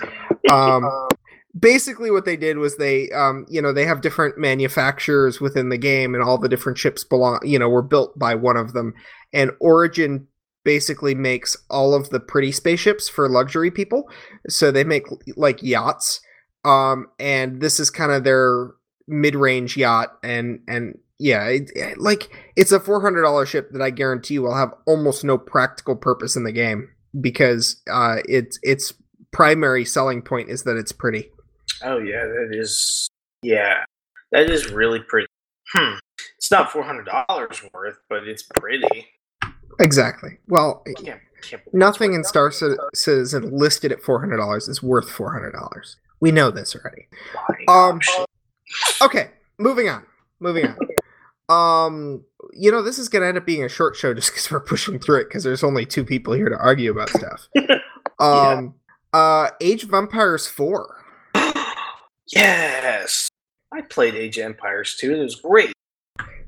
[0.51, 0.90] Um,
[1.59, 5.77] basically, what they did was they, um, you know, they have different manufacturers within the
[5.77, 8.94] game, and all the different ships belong, you know, were built by one of them.
[9.35, 10.27] And Origin
[10.64, 14.09] basically makes all of the pretty spaceships for luxury people.
[14.49, 15.05] So they make
[15.37, 16.22] like yachts,
[16.64, 18.70] um, and this is kind of their
[19.07, 23.83] mid-range yacht, and and yeah, it, it- like it's a four hundred dollar ship that
[23.83, 26.89] I guarantee will have almost no practical purpose in the game
[27.21, 28.93] because uh, its its
[29.33, 31.31] primary selling point is that it's pretty.
[31.83, 33.09] Oh yeah, that is
[33.43, 33.85] yeah,
[34.33, 35.27] that is really pretty.
[35.75, 35.95] Hmm.
[36.39, 39.07] It's not four hundred dollars worth, but it's pretty.
[39.81, 40.39] Exactly.
[40.49, 45.33] Well, can't, can't nothing in Star Citizen listed at four hundred dollars is worth four
[45.33, 45.97] hundred dollars.
[46.21, 47.09] We know this already.
[47.69, 47.91] $400.
[47.91, 48.01] Um,
[49.03, 50.05] Okay, moving on.
[50.41, 50.79] Moving on.
[51.49, 54.61] Um, you know, this is gonna end up being a short show just because we're
[54.61, 57.49] pushing through it because there's only two people here to argue about stuff.
[58.19, 58.75] Um,
[59.13, 61.05] uh, Age of Empires four.
[62.35, 63.29] yes,
[63.73, 65.15] I played Age of Empires 2.
[65.15, 65.73] It was great.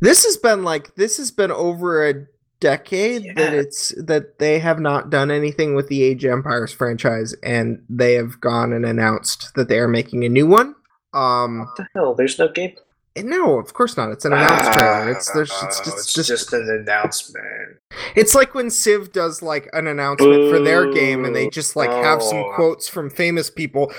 [0.00, 2.26] This has been like this has been over a
[2.60, 7.34] decade that it's that they have not done anything with the Age of Empires franchise,
[7.42, 10.74] and they have gone and announced that they are making a new one.
[11.12, 12.14] Um, What the hell?
[12.14, 12.76] There's no game.
[13.22, 14.10] No, of course not.
[14.10, 15.10] It's an announced trailer.
[15.10, 17.78] It's there's it's Oh, just, it's just just an announcement.
[18.16, 21.90] It's like when Civ does like an announcement for their game and they just like
[21.90, 22.52] have some Oh.
[22.54, 23.92] quotes from famous people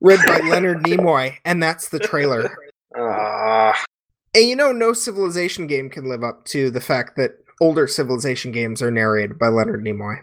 [0.00, 2.56] read by Leonard Nimoy and that's the trailer.
[2.98, 3.84] Ah,
[4.34, 8.52] And you know no civilization game can live up to the fact that older civilization
[8.52, 10.16] games are narrated by Leonard Nimoy.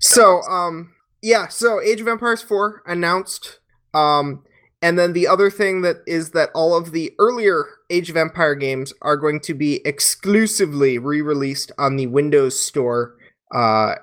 [0.00, 3.58] So um yeah, so Age of Empires 4 announced
[3.92, 4.44] um
[4.84, 8.54] and then the other thing that is that all of the earlier Age of Empire
[8.54, 13.16] games are going to be exclusively re-released on the Windows Store
[13.54, 13.94] uh,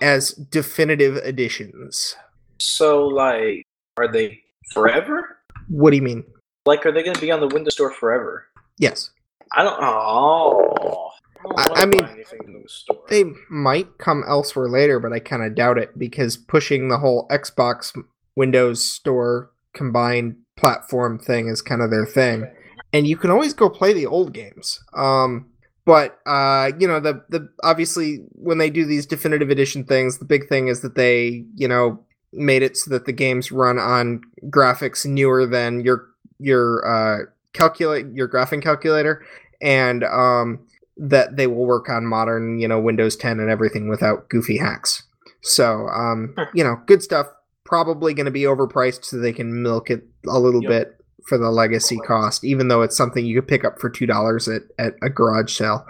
[0.00, 2.16] as definitive editions.
[2.58, 3.66] so like,
[3.98, 4.40] are they
[4.72, 5.36] forever?
[5.68, 6.24] What do you mean?
[6.64, 8.46] Like, are they going to be on the Windows Store forever?
[8.78, 9.10] Yes,
[9.54, 9.76] I don't.
[9.78, 11.10] Oh,
[11.42, 15.18] don't I- I mean, buy anything from the they might come elsewhere later, but I
[15.18, 17.94] kind of doubt it because pushing the whole Xbox
[18.36, 22.46] Windows Store combined platform thing is kind of their thing.
[22.92, 24.82] and you can always go play the old games.
[24.94, 25.46] Um,
[25.84, 30.24] but uh, you know the the obviously when they do these definitive edition things, the
[30.24, 31.98] big thing is that they you know
[32.32, 36.06] made it so that the games run on graphics newer than your
[36.38, 39.24] your uh, calculate your graphing calculator,
[39.60, 40.64] and um,
[40.96, 45.02] that they will work on modern you know Windows 10 and everything without goofy hacks.
[45.40, 47.26] So um, you know, good stuff.
[47.70, 50.68] Probably going to be overpriced so they can milk it a little Yep.
[50.70, 54.06] bit for the legacy cost, even though it's something you could pick up for two
[54.06, 55.86] dollars at, at a garage sale.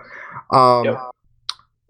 [0.52, 1.00] Um, Yep.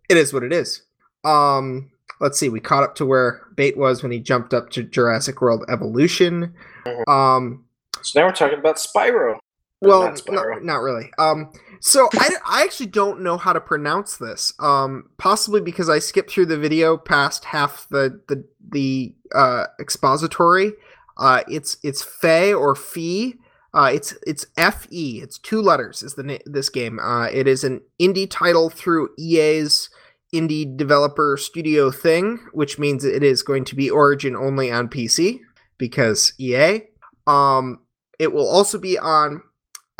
[0.08, 0.82] It is what it is.
[1.24, 2.48] Um, let's see.
[2.48, 6.54] We caught up to where Bait was when he jumped up to Jurassic World Evolution.
[6.86, 7.08] Mhm.
[7.08, 7.64] Um,
[8.02, 9.38] So now we're talking about Spyro.
[9.80, 11.10] Well, Not not, really.
[11.18, 14.52] Um, so I, I actually don't know how to pronounce this.
[14.58, 20.72] Um, possibly because I skipped through the video past half the the the uh, expository.
[21.16, 23.36] Uh, it's it's Fey or Fee.
[23.72, 25.20] Uh, it's it's F E.
[25.22, 26.02] It's two letters.
[26.02, 26.98] Is the na- this game?
[26.98, 29.88] Uh, it is an indie title through EA's
[30.34, 35.40] indie developer studio thing, which means it is going to be Origin only on PC
[35.78, 36.82] because EA.
[37.26, 37.80] Um,
[38.18, 39.42] it will also be on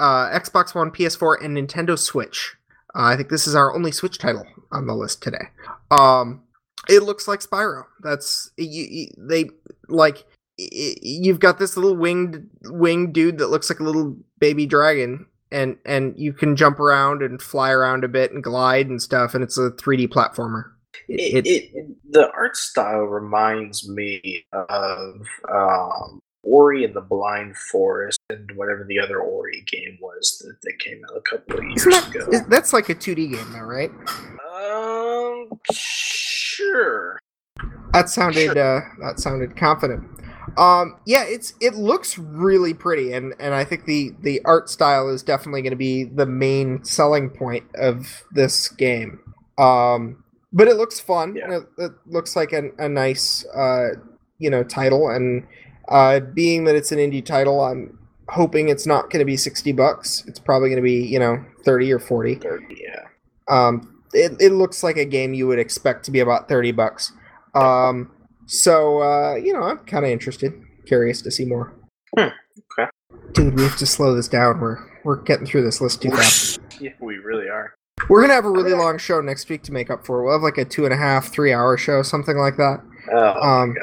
[0.00, 2.56] uh, Xbox One, PS4, and Nintendo Switch.
[2.94, 5.48] Uh, I think this is our only Switch title on the list today.
[5.90, 6.42] Um,
[6.88, 7.84] it looks like Spyro.
[8.00, 9.50] That's you, you, they
[9.88, 10.24] like.
[10.56, 15.76] You've got this little winged winged dude that looks like a little baby dragon, and
[15.84, 19.44] and you can jump around and fly around a bit and glide and stuff, and
[19.44, 20.64] it's a 3D platformer.
[21.08, 25.14] It, it, the art style reminds me of
[25.48, 30.78] um, Ori and the Blind Forest and whatever the other Ori game was that, that
[30.78, 32.26] came out a couple of years that, ago.
[32.30, 33.90] is- that's like a 2D game, though, right?
[34.54, 37.18] Um, sure.
[37.92, 40.04] That sounded uh, that sounded confident.
[40.56, 45.08] Um, yeah, it's it looks really pretty, and and I think the the art style
[45.08, 49.20] is definitely going to be the main selling point of this game.
[49.58, 50.22] Um,
[50.52, 51.36] but it looks fun.
[51.36, 51.58] Yeah.
[51.58, 53.90] It, it looks like an, a nice uh,
[54.38, 55.46] you know title, and
[55.90, 57.98] uh, being that it's an indie title, I'm
[58.28, 60.24] hoping it's not going to be sixty bucks.
[60.26, 62.36] It's probably going to be you know thirty or forty.
[62.36, 63.06] Thirty, yeah.
[63.48, 67.12] Um, it, it looks like a game you would expect to be about 30 bucks.
[67.54, 68.10] Um,
[68.46, 70.52] so, uh, you know, I'm kind of interested,
[70.86, 71.74] curious to see more.
[72.16, 72.28] Hmm,
[72.78, 72.90] okay.
[73.32, 74.60] Dude, we have to slow this down.
[74.60, 76.60] We're, we're getting through this list too fast.
[76.80, 77.74] yeah, we really are.
[78.08, 80.24] We're going to have a really long show next week to make up for.
[80.24, 82.82] We'll have like a two and a half, three hour show, something like that.
[83.12, 83.76] Oh Um,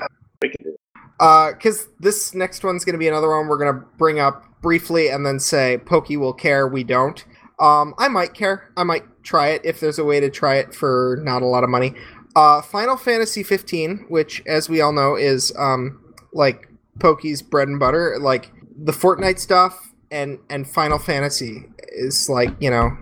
[1.19, 1.58] my god.
[1.58, 1.97] We can do it.
[1.99, 5.39] Uh, this next one's gonna be another one we're gonna bring up briefly and then
[5.39, 7.23] say Pokey will care, we don't.
[7.60, 8.71] Um, I might care.
[8.77, 11.63] I might try it if there's a way to try it for not a lot
[11.63, 11.93] of money.
[12.36, 15.99] Uh, Final Fantasy 15, which, as we all know, is um
[16.34, 18.17] like Pokey's bread and butter.
[18.19, 22.95] Like the Fortnite stuff and and Final Fantasy is like you know,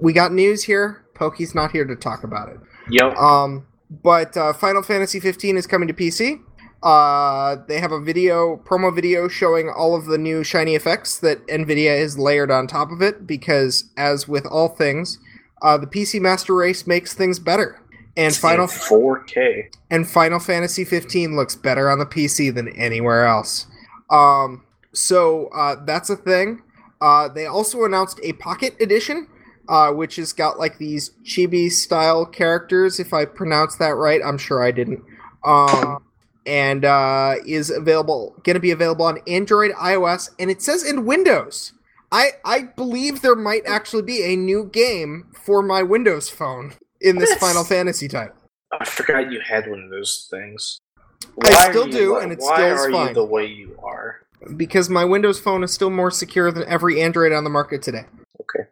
[0.00, 1.04] we got news here.
[1.14, 2.58] Pokey's not here to talk about it.
[2.90, 3.66] Yo, Um,
[4.02, 6.40] but uh, Final Fantasy 15 is coming to PC.
[6.82, 11.46] Uh, they have a video, promo video showing all of the new shiny effects that
[11.46, 13.26] Nvidia has layered on top of it.
[13.26, 15.18] Because, as with all things,
[15.62, 17.80] uh, the PC Master Race makes things better.
[18.16, 19.70] And Final 4K.
[19.90, 23.66] and Final Fantasy 15 looks better on the PC than anywhere else.
[24.10, 26.62] Um, so uh, that's a thing.
[27.00, 29.28] Uh, they also announced a Pocket Edition,
[29.68, 33.00] uh, which has got like these chibi style characters.
[33.00, 35.02] If I pronounced that right, I'm sure I didn't.
[35.42, 36.04] Um,
[36.46, 41.04] and uh, is available, going to be available on Android, iOS, and it says in
[41.06, 41.72] Windows.
[42.10, 47.16] I I believe there might actually be a new game for my Windows phone in
[47.18, 47.40] this Yes.
[47.40, 48.34] Final Fantasy title.
[48.78, 50.78] I forgot you had one of those things.
[51.24, 53.46] I Why are still do, li- and it why still is are you the way
[53.46, 54.20] you are?
[54.56, 58.04] because my Windows phone is still more secure than every Android on the market today.
[58.40, 58.68] Okay.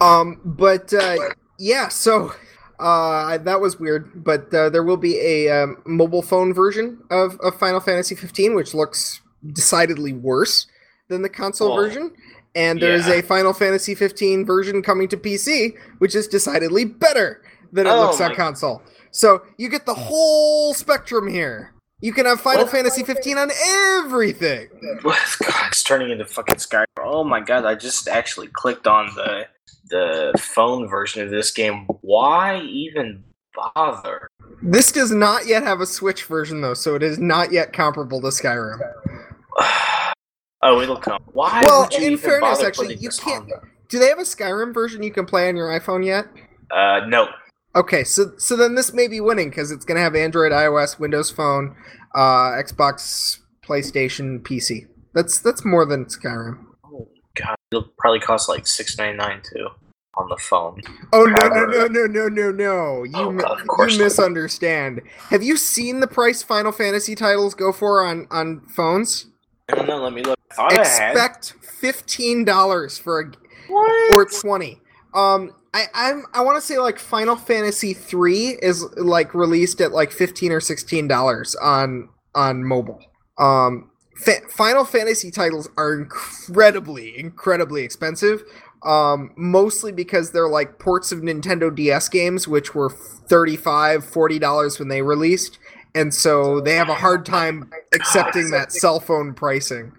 [0.00, 1.16] Um, but uh,
[1.58, 2.32] yeah, so
[2.80, 4.24] uh, that was weird.
[4.24, 8.54] But uh, there will be a um, mobile phone version of, of Final Fantasy 15,
[8.54, 9.20] which looks
[9.52, 10.66] decidedly worse
[11.08, 12.12] than the console version.
[12.54, 13.14] And there is yeah.
[13.14, 18.06] a Final Fantasy 15 version coming to PC, which is decidedly better than it Oh
[18.06, 18.82] looks on console.
[19.12, 21.74] So you get the whole spectrum here.
[22.00, 22.72] You can have Final What?
[22.72, 23.50] Fantasy 15 on
[23.98, 24.68] everything.
[25.02, 25.16] God,
[25.68, 26.86] it's turning into fucking Skyrim.
[26.98, 27.66] Oh my god!
[27.66, 29.46] I just actually clicked on the
[29.90, 31.86] the phone version of this game.
[32.00, 33.22] Why even
[33.54, 34.28] bother?
[34.62, 38.20] This does not yet have a Switch version though, so it is not yet comparable
[38.20, 38.78] to Skyrim.
[40.62, 41.22] oh, it'll come.
[41.32, 41.62] Why?
[41.64, 43.70] Well, would you in fairness, actually, you can't- on?
[43.88, 46.26] Do they have a Skyrim version you can play on your iPhone yet?
[46.70, 47.28] Uh, no.
[47.74, 50.98] Okay, so so then this may be winning because it's going to have Android, iOS,
[50.98, 51.76] Windows Phone,
[52.14, 54.86] uh, Xbox, PlayStation, PC.
[55.14, 56.64] That's that's more than Skyrim.
[57.34, 59.68] God, it'll probably cost like six ninety nine too
[60.14, 60.80] on the phone.
[61.12, 63.02] Oh no no no no no no no!
[63.04, 65.02] You Oh, God, of course you misunderstand.
[65.30, 69.26] Have you seen the price Final Fantasy titles go for on on phones?
[69.70, 70.02] I don't know.
[70.02, 70.38] Let me look.
[70.72, 73.32] Expect fifteen dollars for a
[73.68, 74.14] What?
[74.14, 74.80] or 20
[75.14, 79.92] um i i'm i want to say like final fantasy 3 is like released at
[79.92, 83.00] like 15 or 16 dollars on on mobile
[83.38, 83.89] um
[84.24, 88.42] fa- final fantasy titles are incredibly incredibly expensive
[88.84, 94.78] um mostly because they're like ports of nintendo ds games which were $35, 40 dollars
[94.78, 95.58] when they released
[95.94, 99.92] and so they have a hard time accepting that cell phone pricing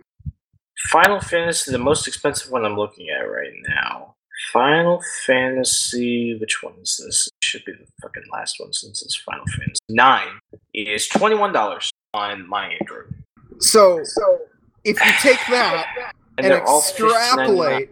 [0.89, 4.15] Final Fantasy, the most expensive one I'm looking at right now.
[4.51, 7.27] Final Fantasy, which one is this?
[7.27, 10.39] It should be the fucking last one since it's Final Fantasy nine.
[10.73, 13.13] Is twenty one dollars on my Android,
[13.62, 14.04] so
[14.84, 17.89] if you take that and, they're extrapolate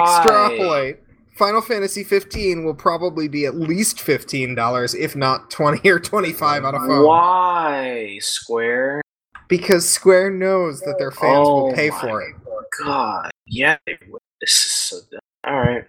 [0.00, 0.98] extrapolate
[1.36, 6.74] final fantasy 15 will probably be at least $15 if not 20 or 25 on
[6.74, 9.02] a phone Why Square?
[9.48, 13.98] because square knows that their fans Oh will pay for it Oh God, yeah, they
[14.10, 14.20] would.
[14.40, 15.20] this is so dumb.
[15.46, 15.84] All right.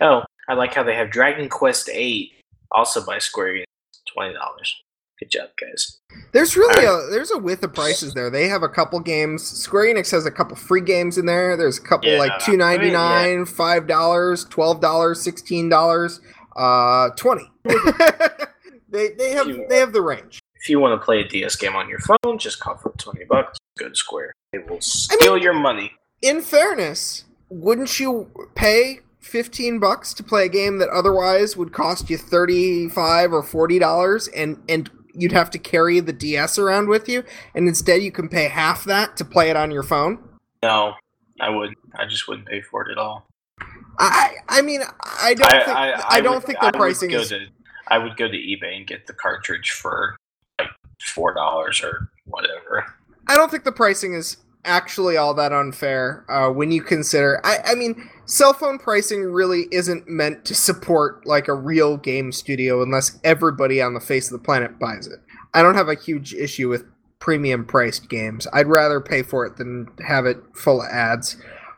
[0.00, 2.32] Oh, I like how they have Dragon Quest Eight,
[2.72, 3.64] also by Square Enix,
[4.12, 4.82] twenty dollars.
[5.20, 6.00] Good job, guys.
[6.32, 9.94] there's really a there's a width of prices there they have a couple games square
[9.94, 12.58] enix has a couple free games in there there's a couple Yeah, like I mean,
[12.58, 16.20] 299 $5 $12 $16
[16.56, 17.50] uh 20
[18.88, 21.74] they they have they have the range If you want to play a DS game
[21.76, 23.58] on your phone, just call for twenty bucks.
[23.78, 24.32] Go to Square.
[24.52, 25.92] They will steal your money.
[26.22, 32.08] in fairness, wouldn't you pay 15 bucks to play a game that otherwise would cost
[32.10, 37.08] you 35 or 40 dollars and and you'd have to carry the DS around with
[37.08, 37.24] you
[37.54, 40.22] and instead you can pay half that to play it on your phone?
[40.62, 40.94] No,
[41.40, 41.78] I wouldn't.
[41.98, 43.26] I just wouldn't pay for it at all.
[43.98, 44.80] I I mean,
[45.22, 47.46] I don't think I, don't would- think the pricing is To,
[47.88, 50.16] I would go to eBay and get the cartridge for
[50.58, 50.70] like
[51.14, 52.84] four dollars or whatever.
[53.28, 57.40] I don't think the pricing is actually all that unfair uh, when you consider.
[57.44, 62.32] I, I mean, cell phone pricing really isn't meant to support like a real game
[62.32, 65.20] studio unless everybody on the face of the planet buys it.
[65.52, 66.84] I don't have a huge issue with
[67.20, 68.46] premium priced games.
[68.52, 71.36] I'd rather pay for it than have it full of ads.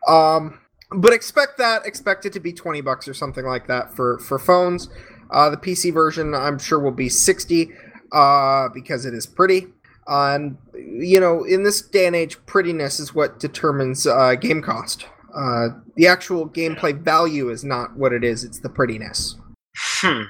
[0.09, 1.87] Um, but expect that.
[1.87, 4.89] Expect it to be twenty bucks or something like that for for phones.
[5.31, 7.73] Uh, the PC version, I'm sure, will be sixty
[8.13, 9.69] uh, because it is pretty.
[10.07, 15.07] And you know, in this day and age, prettiness is what determines uh, game cost.
[15.35, 19.37] Uh, the actual gameplay value is not what it is; it's the prettiness.
[19.77, 20.23] Hmm.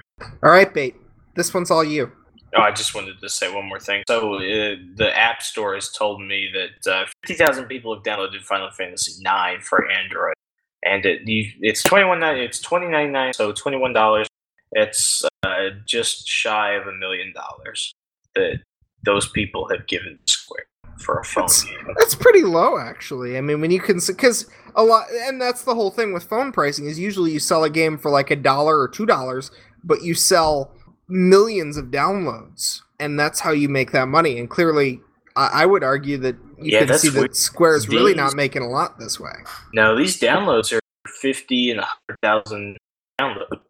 [0.42, 0.96] All right, bait.
[1.34, 2.10] This one's all you.
[2.56, 4.02] Oh, I just wanted to say one more thing.
[4.08, 8.42] So uh, the App Store has told me that uh, fifty thousand people have downloaded
[8.42, 10.34] Final Fantasy IX for Android,
[10.82, 13.34] and it, you, it's twenty one It's twenty ninety nine.
[13.34, 14.26] So twenty one dollars.
[14.72, 17.94] It's uh, just shy of a million dollars
[18.34, 18.60] that
[19.06, 20.66] those people have given Square
[20.98, 21.94] for a phone That's- game.
[21.98, 23.38] That's pretty low, actually.
[23.38, 26.52] I mean, when you can, because a lot, and that's the whole thing with phone
[26.52, 29.50] pricing is usually you sell a game for like a dollar or two dollars,
[29.82, 30.74] but you sell
[31.08, 34.38] millions of downloads, and that's how you make that money.
[34.38, 35.00] And clearly,
[35.36, 37.36] I, I would argue that you Yeah, can see that.
[37.36, 39.32] Square is really not making a lot this way.
[39.72, 40.80] No, these downloads are
[41.20, 42.76] fifty and hundred thousand
[43.20, 43.60] downloads.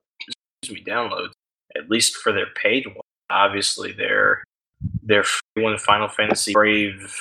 [0.62, 1.30] Excuse me, downloads.
[1.76, 2.96] At least for their paid one.
[3.30, 4.42] Obviously, their
[5.02, 7.16] their free one, Final Fantasy Brave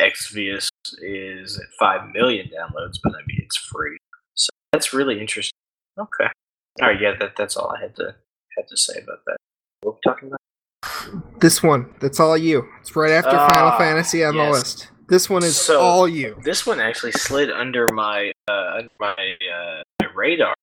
[0.00, 0.68] Exvius,
[1.02, 3.96] is at five million downloads, but I mean it's free.
[4.34, 5.52] So that's really interesting.
[5.98, 6.30] Okay.
[6.80, 7.00] All right.
[7.00, 7.14] Yeah.
[7.18, 8.14] That that's all I had to
[8.56, 9.36] had to say about that.
[9.82, 10.38] What we talking about?
[11.40, 12.68] This one, that's all you.
[12.80, 14.90] It's right after Final Ah, Fantasy on the list.
[15.08, 16.36] This one is So- all you.
[16.44, 20.54] This one actually slid under my uh, under my uh, my radar.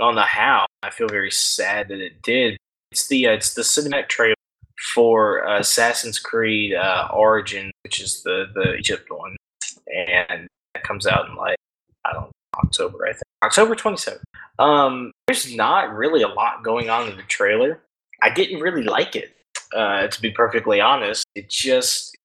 [0.00, 0.66] on don't how.
[0.82, 2.56] I feel very sad that it did.
[2.92, 4.34] It's the uh, it's the cinematic trailer
[4.94, 9.36] for Assassin's Creed uh, Origin, which is the the Egypt one,
[9.94, 11.56] and that comes out in like
[12.04, 12.30] I don't know,
[12.64, 13.06] October.
[13.06, 14.24] I think October twenty seventh.
[14.58, 17.80] Um, there's not really a lot going on in the trailer.
[18.22, 19.34] I didn't really like it.
[19.74, 22.16] Uh, to be perfectly honest, it just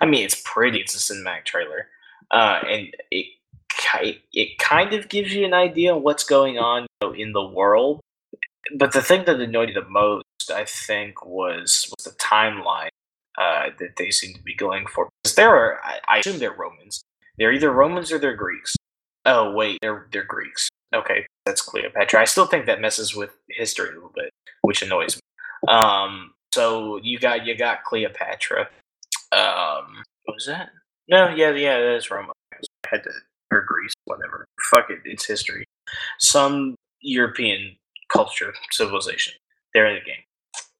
[0.00, 0.80] I mean, it's pretty.
[0.80, 1.88] It's a cinematic trailer,
[2.30, 3.26] uh, and it
[4.32, 6.86] it kind of gives you an idea of what's going on
[7.16, 8.00] in the world.
[8.76, 12.88] But the thing that annoyed me the most, I think, was was the timeline
[13.38, 15.08] uh, that they seem to be going for.
[15.22, 17.02] Because there are, I, I assume they're Romans.
[17.38, 18.74] They're either Romans or they're Greeks.
[19.24, 20.68] Oh wait, they're they're Greeks.
[20.94, 22.20] Okay, that's Cleopatra.
[22.20, 24.30] I still think that messes with history a little bit,
[24.62, 25.72] which annoys me.
[25.72, 28.68] Um, so you got you got Cleopatra.
[29.32, 30.70] Um, what was that?
[31.08, 32.32] No, yeah, yeah, that is Roma.
[32.52, 33.10] I had to
[33.52, 34.46] or Greece, whatever.
[34.70, 35.64] Fuck it, it's history.
[36.18, 37.76] Some European
[38.12, 39.34] culture, civilization.
[39.72, 40.22] They're in the game.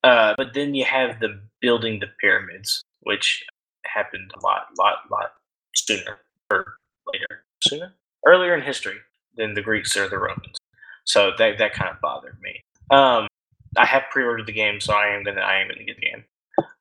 [0.07, 3.45] Uh, but then you have the building the pyramids, which
[3.85, 5.33] happened a lot, lot, lot
[5.75, 6.77] sooner or
[7.13, 7.93] later, sooner,
[8.25, 8.99] earlier in history
[9.37, 10.59] than the Greeks or the Romans.
[11.07, 12.63] So that that kind of bothered me.
[12.97, 13.27] Um,
[13.77, 16.25] I have pre-ordered the game, so I am gonna I am gonna get the game.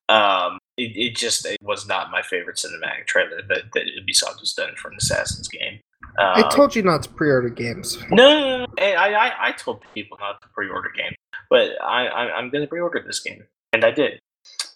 [0.08, 4.54] Um, it, it just it was not my favorite cinematic trailer that, that Ubisoft has
[4.54, 5.80] done for an Assassin's game.
[6.18, 7.98] Um, I told you not to pre-order games.
[8.10, 11.16] No, no, no, I, I, I told people not to pre-order games,
[11.50, 13.44] but I, I I'm gonna pre-order this game,
[13.74, 14.20] and I did.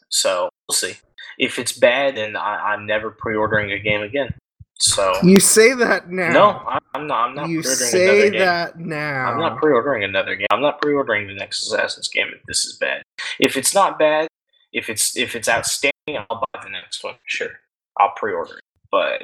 [0.09, 0.97] So we'll see.
[1.37, 4.33] If it's bad, then I, I'm never pre-ordering a game again.
[4.79, 6.31] So you say that now.
[6.31, 7.29] No, I'm not.
[7.29, 7.49] I'm not.
[7.49, 9.31] You say that now.
[9.31, 10.47] I'm not pre-ordering another game.
[10.51, 13.03] I'm not pre-ordering the next Assassin's game if this is bad.
[13.39, 14.27] If it's not bad,
[14.73, 17.15] if it's if it's outstanding, I'll buy the next one.
[17.25, 17.51] Sure,
[17.99, 18.63] I'll pre-order it.
[18.91, 19.23] But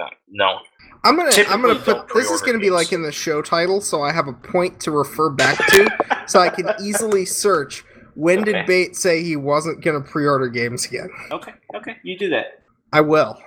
[0.00, 0.60] uh, no.
[1.04, 2.62] I'm gonna Typically I'm gonna put this is gonna games.
[2.62, 5.88] be like in the show title, so I have a point to refer back to,
[6.26, 7.84] so I can easily search.
[8.14, 8.52] When okay.
[8.52, 11.08] did Bait say he wasn't gonna pre-order games again?
[11.30, 12.62] Okay, okay, you do that.
[12.92, 13.38] I will.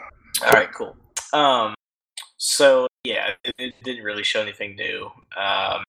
[0.43, 0.98] All right, cool.
[1.34, 1.76] Um,
[2.38, 5.06] so yeah, it, it didn't really show anything new.
[5.38, 5.84] Um,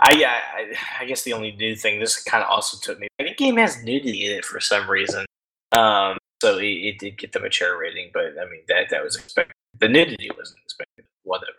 [0.00, 3.06] I yeah, I, I, guess the only new thing this kind of also took me.
[3.20, 5.24] I think the game has nudity in it for some reason.
[5.72, 9.16] Um, so it, it, did get the mature rating, but I mean that that was
[9.16, 9.54] expected.
[9.80, 11.04] The nudity wasn't expected.
[11.22, 11.52] Whatever.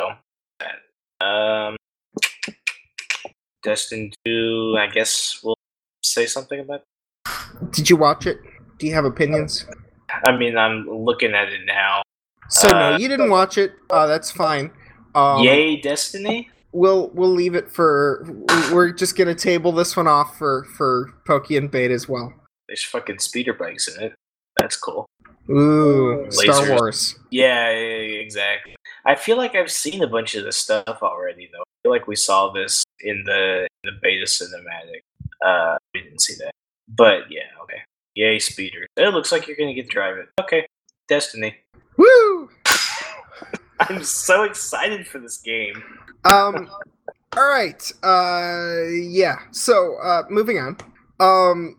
[0.00, 1.26] So.
[1.26, 1.76] Um,
[3.62, 5.56] Destiny 2, I guess we'll
[6.02, 6.82] say something about.
[7.70, 8.38] Did you watch it?
[8.78, 9.66] Do you have opinions?
[10.24, 12.02] I mean, I'm looking at it now.
[12.50, 13.72] So no, uh, you didn't watch it.
[13.90, 14.70] Uh, that's fine.
[15.14, 16.48] Um, yay, Destiny.
[16.72, 18.26] We'll we'll leave it for.
[18.72, 22.32] We're just gonna table this one off for for Pokey and Bait as well.
[22.68, 24.14] There's fucking speeder bikes in it.
[24.58, 25.06] That's cool.
[25.50, 26.32] Ooh, Lasers.
[26.32, 27.18] Star Wars.
[27.30, 28.76] Yeah, exactly.
[29.06, 31.62] I feel like I've seen a bunch of this stuff already, though.
[31.62, 35.00] I feel like we saw this in the in the beta cinematic.
[35.44, 36.52] Uh, we didn't see that,
[36.88, 37.78] but yeah, okay.
[38.14, 38.88] Yay, speeders!
[38.96, 40.28] It looks like you're gonna get to drive it.
[40.40, 40.66] Okay,
[41.08, 41.56] Destiny.
[41.96, 42.50] Woo!
[43.80, 45.82] I'm so excited for this game.
[46.24, 46.68] Um.
[47.36, 47.90] all right.
[48.02, 48.82] Uh.
[48.90, 49.38] Yeah.
[49.52, 49.96] So.
[50.02, 50.24] Uh.
[50.28, 50.76] Moving on.
[51.20, 51.76] Um.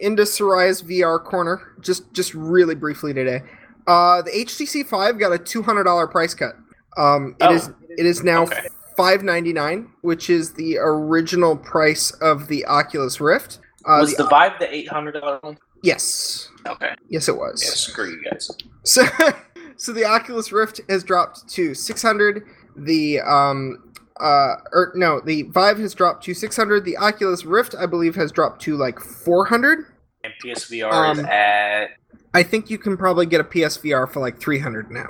[0.00, 1.74] Into Sorai's VR corner.
[1.80, 2.12] Just.
[2.12, 3.42] Just really briefly today.
[3.86, 4.22] Uh.
[4.22, 6.56] The HTC Vive got a two hundred dollar price cut.
[6.96, 7.36] Um.
[7.40, 7.54] It oh.
[7.54, 7.70] is.
[7.96, 8.44] It is now.
[8.44, 8.66] Okay.
[8.96, 13.58] 599 which is the original price of the Oculus Rift.
[13.86, 15.58] Uh, was the, the Vive the $800 one?
[15.82, 16.50] Yes.
[16.66, 16.94] Okay.
[17.08, 17.62] Yes, it was.
[17.64, 18.50] Yeah, screw you guys.
[18.84, 19.04] So,
[19.76, 22.44] so the Oculus Rift has dropped to 600.
[22.76, 23.89] The um,
[24.20, 26.84] uh, or no, the Vive has dropped to 600.
[26.84, 29.86] The Oculus Rift, I believe, has dropped to like 400.
[30.22, 31.90] And PSVR um, is at.
[32.32, 35.08] I think you can probably get a PSVR for like 300 now.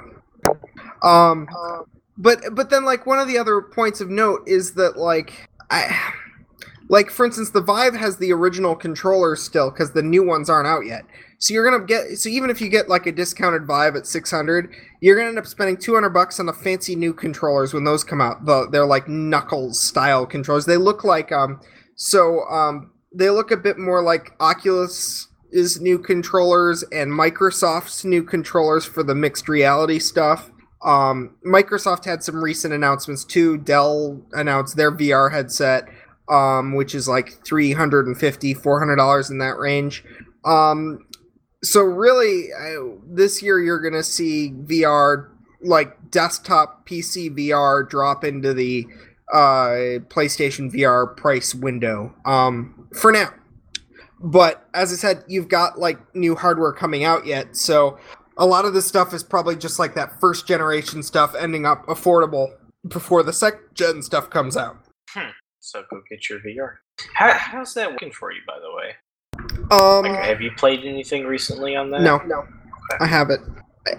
[1.02, 1.48] Um,
[2.16, 6.12] but but then like one of the other points of note is that like I
[6.88, 10.66] like for instance, the Vive has the original controller still because the new ones aren't
[10.66, 11.04] out yet.
[11.41, 14.74] So you're gonna get so even if you get like a discounted Vive at 600,
[15.01, 18.20] you're gonna end up spending 200 bucks on the fancy new controllers when those come
[18.20, 18.45] out.
[18.45, 20.66] The, they're like Knuckles style controllers.
[20.66, 21.61] They look like um
[21.97, 28.22] so um they look a bit more like Oculus is new controllers and Microsoft's new
[28.22, 30.51] controllers for the mixed reality stuff.
[30.84, 33.59] Um, Microsoft had some recent announcements too.
[33.59, 35.88] Dell announced their VR headset
[36.30, 40.05] um, which is like 350 $400 in that range.
[40.45, 41.07] Um,
[41.62, 45.28] so really, uh, this year you're going to see VR,
[45.62, 48.86] like desktop PC VR, drop into the
[49.32, 53.32] uh, PlayStation VR price window um, for now.
[54.22, 57.98] But as I said, you've got like new hardware coming out yet, so
[58.36, 61.86] a lot of this stuff is probably just like that first generation stuff ending up
[61.86, 62.48] affordable
[62.88, 64.76] before the second gen stuff comes out.
[65.11, 65.30] Hmm.
[65.61, 66.76] So go get your VR.
[67.14, 68.94] How, how's that working for you, by the way?
[69.70, 72.03] Um, like, have you played anything recently on that?
[72.03, 72.48] No, no, okay.
[73.01, 73.42] I haven't.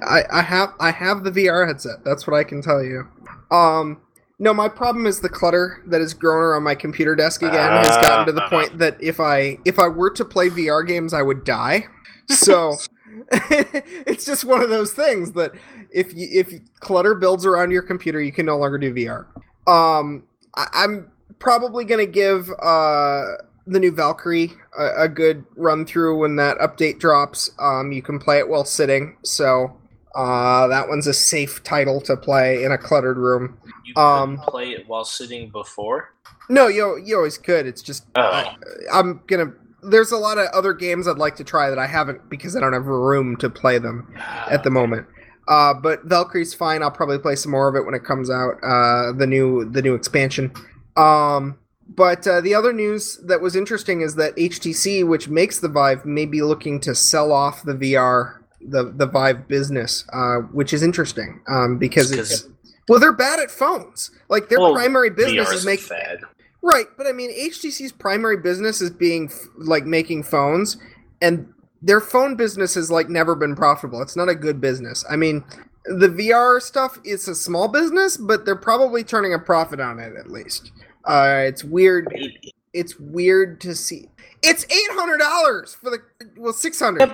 [0.02, 2.04] I, I have I have the VR headset.
[2.04, 3.08] That's what I can tell you.
[3.50, 4.02] Um,
[4.40, 7.84] no, my problem is the clutter that has grown around my computer desk again uh,
[7.84, 11.14] has gotten to the point that if I if I were to play VR games,
[11.14, 11.86] I would die.
[12.28, 12.76] So
[13.32, 15.52] it's just one of those things that
[15.92, 19.26] if you, if clutter builds around your computer, you can no longer do VR.
[19.68, 20.24] Um,
[20.56, 23.26] I, I'm probably going to give uh,
[23.68, 27.52] the new Valkyrie a, a, good run through when that update drops.
[27.60, 29.78] Um, you can play it while sitting, so
[30.16, 33.58] uh, that one's a safe title to play in a cluttered room.
[33.86, 36.14] You um, play it while sitting before.
[36.50, 37.66] No, you you always could.
[37.66, 38.22] It's just oh.
[38.22, 38.56] I,
[38.94, 39.54] I'm gonna.
[39.84, 42.60] There's a lot of other games I'd like to try that I haven't because I
[42.60, 44.14] don't have room to play them
[44.50, 45.08] at the moment.
[45.48, 46.84] Uh, but Valkyrie's fine.
[46.84, 48.56] I'll probably play some more of it when it comes out.
[48.64, 50.52] Uh, the new the new expansion.
[50.98, 51.58] Um,
[51.96, 56.06] but uh, the other news that was interesting is that HTC, which makes the Vive,
[56.06, 60.84] may be looking to sell off the VR the the Vive business, uh, which is
[60.84, 62.48] interesting um, because it's
[62.88, 64.12] well they're bad at phones.
[64.30, 65.90] Like their well, primary business is making
[66.62, 70.78] right, but I mean HTC's primary business is being like making phones,
[71.22, 74.02] and their phone business has like never been profitable.
[74.02, 75.04] It's not a good business.
[75.10, 75.44] I mean,
[75.86, 80.14] the VR stuff is a small business, but they're probably turning a profit on it
[80.16, 80.72] at least.
[81.06, 82.14] Uh, it's weird.
[82.74, 84.10] It's weird to see.
[84.44, 86.00] It's eight hundred dollars for the
[86.38, 87.12] well six hundred.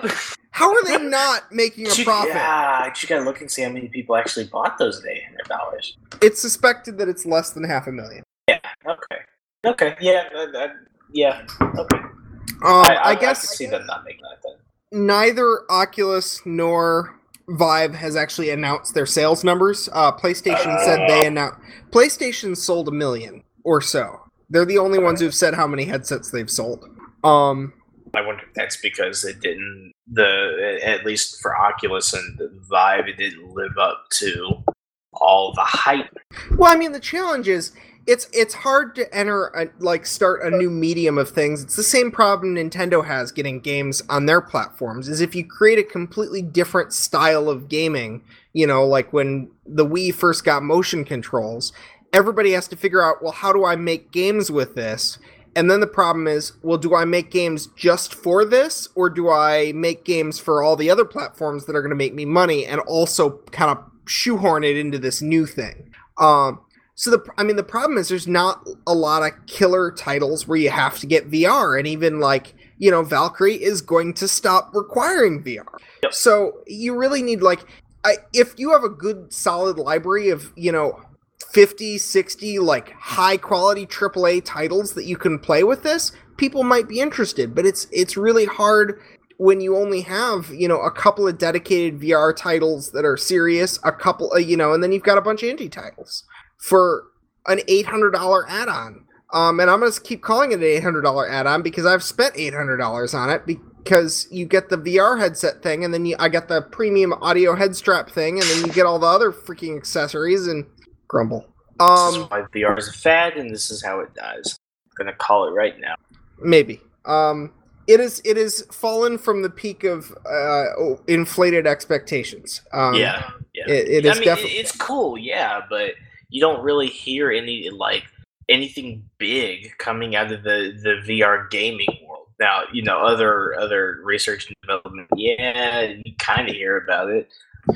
[0.51, 2.33] How are they not making a profit?
[2.33, 5.23] Yeah, I just gotta look and see how many people actually bought those at eight
[5.25, 5.97] hundred dollars.
[6.21, 8.23] It's suspected that it's less than half a million.
[8.47, 8.59] Yeah.
[8.85, 9.21] Okay.
[9.65, 9.95] Okay.
[9.99, 10.29] Yeah.
[10.33, 10.67] Uh, uh,
[11.11, 11.45] yeah.
[11.61, 11.97] Okay.
[11.97, 14.41] Um, I, I, I guess I see them not making that.
[14.43, 15.05] Then.
[15.05, 17.19] Neither Oculus nor
[17.49, 19.89] Vive has actually announced their sales numbers.
[19.91, 21.59] Uh, PlayStation uh, said they announced
[21.91, 24.22] PlayStation sold a million or so.
[24.49, 26.86] They're the only ones who've said how many headsets they've sold.
[27.26, 27.74] Um,
[28.15, 33.09] I wonder if that's because it didn't the at least for Oculus and the Vive,
[33.09, 34.63] it didn't live up to
[35.11, 36.18] all the hype.
[36.55, 37.74] Well, I mean, the challenge is
[38.07, 41.61] it's it's hard to enter a, like start a new medium of things.
[41.61, 45.09] It's the same problem Nintendo has getting games on their platforms.
[45.09, 49.86] Is if you create a completely different style of gaming, you know, like when the
[49.86, 51.74] Wii first got motion controls,
[52.14, 55.18] everybody has to figure out, well, how do I make games with this?
[55.55, 59.30] And then the problem is, well, do I make games just for this, or do
[59.30, 62.66] I make games for all the other platforms that are going to make me money
[62.66, 65.91] and also kind of shoehorn it into this new thing?
[66.20, 66.60] Um,
[66.97, 70.58] so the I mean the problem is there's not a lot of killer titles where
[70.58, 74.74] you have to get VR and even like you know Valkyrie is going to stop
[74.74, 75.68] requiring VR.
[76.03, 76.14] Yep.
[76.14, 77.62] So you really need like
[78.03, 80.99] I, if you have a good solid library of you know
[81.39, 86.88] 50 60 like high quality AAA titles that you can play with this people might
[86.88, 88.99] be interested but it's it's really hard
[89.38, 93.79] when you only have you know a couple of dedicated VR titles that are serious
[93.83, 96.23] a couple of, you know and then you've got a bunch of indie titles
[96.57, 97.05] for
[97.47, 99.05] an $800 add-on.
[99.33, 103.13] Um, and I'm going to keep calling it an $800 add-on because I've spent $800
[103.13, 106.61] on it because you get the VR headset thing and then you, I get the
[106.61, 110.65] premium audio head strap thing and then you get all the other freaking accessories and
[111.08, 111.45] grumble.
[111.80, 114.58] Um, this is why VR is a fad and this is how it dies.
[114.86, 115.95] I'm going to call it right now.
[116.39, 116.82] Maybe.
[117.05, 117.51] Um,
[117.88, 122.62] it is it is fallen from the peak of uh, inflated expectations.
[122.74, 123.64] Um, yeah, yeah.
[123.70, 124.58] It, it is I mean, definitely.
[124.58, 125.93] It's cool, yeah, but
[126.30, 128.03] you don't really hear any like
[128.49, 132.28] anything big coming out of the the VR gaming world.
[132.39, 137.32] Now, you know, other other research and development, yeah, you kind of hear about it.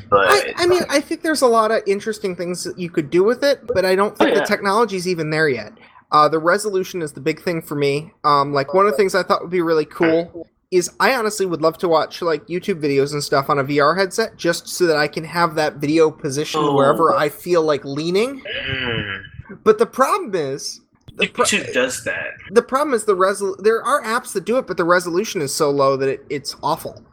[0.10, 3.10] But I, I, mean, I think there's a lot of interesting things that you could
[3.10, 4.40] do with it, but I don't think oh, yeah.
[4.40, 5.74] the technology's even there yet.
[6.12, 8.12] Uh, the resolution is the big thing for me.
[8.24, 11.46] Um, like one of the things I thought would be really cool is I honestly
[11.46, 14.86] would love to watch like YouTube videos and stuff on a VR headset just so
[14.88, 16.76] that I can have that video positioned oh.
[16.76, 18.42] wherever I feel like leaning.
[18.42, 19.24] Mm.
[19.64, 20.82] But the problem is
[21.16, 22.32] the pro- YouTube does that.
[22.52, 23.62] The problem is the resol.
[23.62, 26.56] There are apps that do it, but the resolution is so low that it, it's
[26.64, 27.04] awful.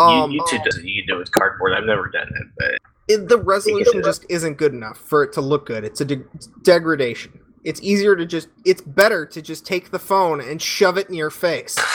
[0.00, 0.84] Um, YouTube does it.
[0.84, 1.72] You can do it with cardboard.
[1.72, 2.78] I've never done it, but
[3.08, 5.84] it, the resolution just isn't good enough for it to look good.
[5.84, 6.24] It's a de-
[6.62, 7.40] degradation.
[7.62, 8.48] It's easier to just.
[8.64, 11.78] It's better to just take the phone and shove it in your face.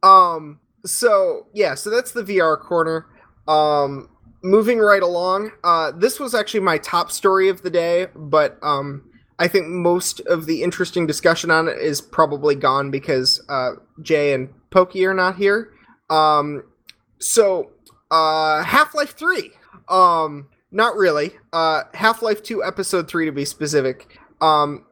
[0.00, 0.60] Um.
[0.86, 1.74] So yeah.
[1.74, 3.06] So that's the VR corner.
[3.48, 4.08] Um.
[4.44, 5.50] Moving right along.
[5.64, 5.90] Uh.
[5.90, 9.10] This was actually my top story of the day, but um.
[9.40, 14.32] I think most of the interesting discussion on it is probably gone because uh, Jay
[14.34, 15.72] and Pokey are not here.
[16.10, 16.64] Um,
[17.18, 17.70] so,
[18.10, 19.50] uh, Half Life 3.
[19.88, 21.32] Um, not really.
[21.52, 24.18] Uh, Half Life 2, Episode 3 to be specific.
[24.40, 24.86] Um,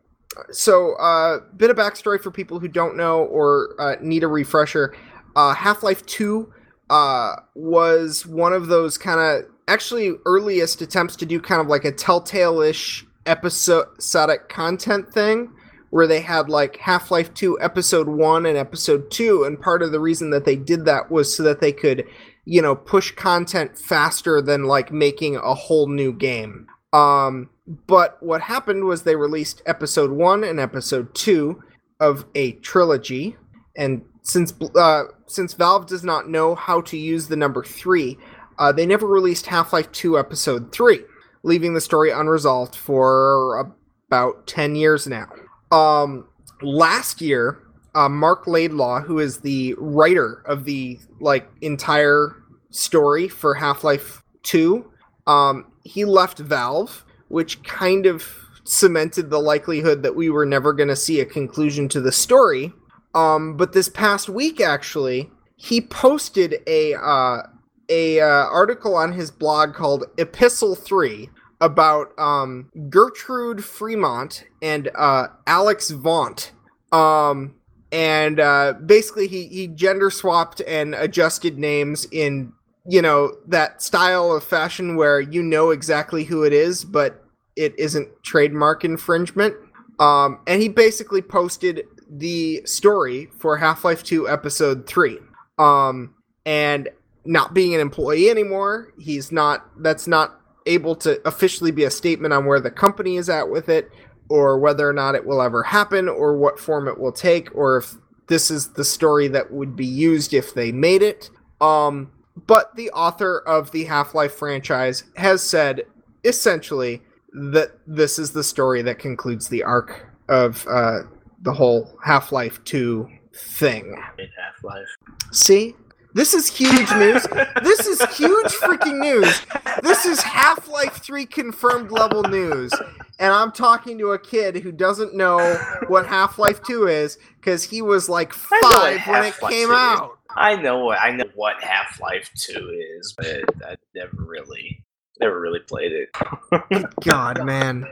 [0.51, 4.95] so, uh, bit of backstory for people who don't know or uh, need a refresher.
[5.35, 6.53] Uh, Half Life 2
[6.91, 11.85] uh, was one of those kind of actually earliest attempts to do kind of like
[11.85, 15.53] a Telltale ish episodic content thing
[15.97, 19.45] where they had like Half Life 2 Episode 1 and Episode 2.
[19.45, 22.05] And part of the reason that they did that was so that they could,
[22.45, 26.67] you know, push content faster than like making a whole new game.
[26.93, 27.49] Um,
[27.87, 31.63] but what happened was they released episode one and episode two
[31.99, 33.39] of a trilogy,
[33.75, 38.19] and since uh, since Valve does not know how to use the number three,
[38.59, 41.01] uh, they never released Half Life Two Episode Three,
[41.43, 43.75] leaving the story unresolved for
[44.09, 45.27] about ten years now.
[45.71, 46.29] Um,
[46.63, 47.59] last year,
[47.95, 52.37] uh, Marc Laidlaw, who is the writer of the like entire
[52.71, 54.85] story for Half Life 2.
[55.27, 58.25] Um, he left Valve, which kind of
[58.65, 62.73] cemented the likelihood that we were never going to see a conclusion to the story.
[63.15, 67.43] Um, but this past week, actually, he posted a uh,
[67.89, 71.31] a uh, article on his blog called Epistle Three
[71.61, 76.53] about um, Gertrude Fremont and uh, Alex Vaunt.
[76.93, 77.55] Um,
[77.93, 82.53] and uh, basically, he he gender swapped and adjusted names in
[82.87, 87.25] you know that style of fashion where you know exactly who it is, but
[87.57, 89.55] it isn't trademark infringement.
[89.99, 95.19] Um, and he basically posted the story for Half Life 2 Episode 3.
[95.59, 96.89] Um, and
[97.25, 102.35] not being an employee anymore, he's not, that's not able to officially be a statement
[102.35, 103.91] on where the company is at with it,
[104.29, 107.79] or whether or not it will ever happen, or what form it will take, or
[107.79, 107.95] if
[108.27, 111.31] this is the story that would be used if they made it.
[111.61, 112.11] Um,
[112.47, 115.87] but the author of the Half Life franchise has said
[116.25, 117.03] essentially
[117.33, 121.03] that this is the story that concludes the arc of uh,
[121.43, 123.97] the whole Half Life 2 thing.
[123.97, 124.89] Half Life.
[125.33, 125.75] See?
[126.17, 127.27] This is huge news.
[127.63, 129.43] this is huge freaking news.
[129.83, 132.73] This is Half Life 3 confirmed level news.
[133.19, 135.57] And I'm talking to a kid who doesn't know
[135.89, 140.19] what Half Life 2 is because he was like five when it came out.
[140.31, 144.83] I know what I know what Half Life Two is, but I never really,
[145.21, 146.95] never really played it.
[147.03, 147.87] God, man,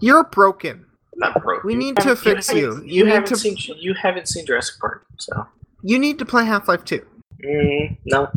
[0.00, 0.86] you're broken.
[1.16, 1.66] not broken.
[1.66, 2.76] We need to fix haven't- you.
[2.84, 5.46] You, You haven't to- seen you haven't seen Jurassic Park, so
[5.82, 7.04] You need to play Half Life 2.
[7.44, 8.28] mm, no,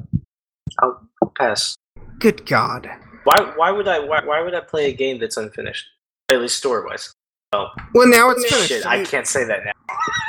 [0.82, 1.76] I'll pass.
[2.20, 2.90] Good God.
[3.24, 3.54] Why?
[3.56, 4.00] Why would I?
[4.00, 5.86] Why, why would I play a game that's unfinished?
[6.32, 7.14] At least story wise.
[7.54, 8.70] Oh Well, now it's finished.
[8.70, 8.86] shit!
[8.86, 9.72] I can't say that now.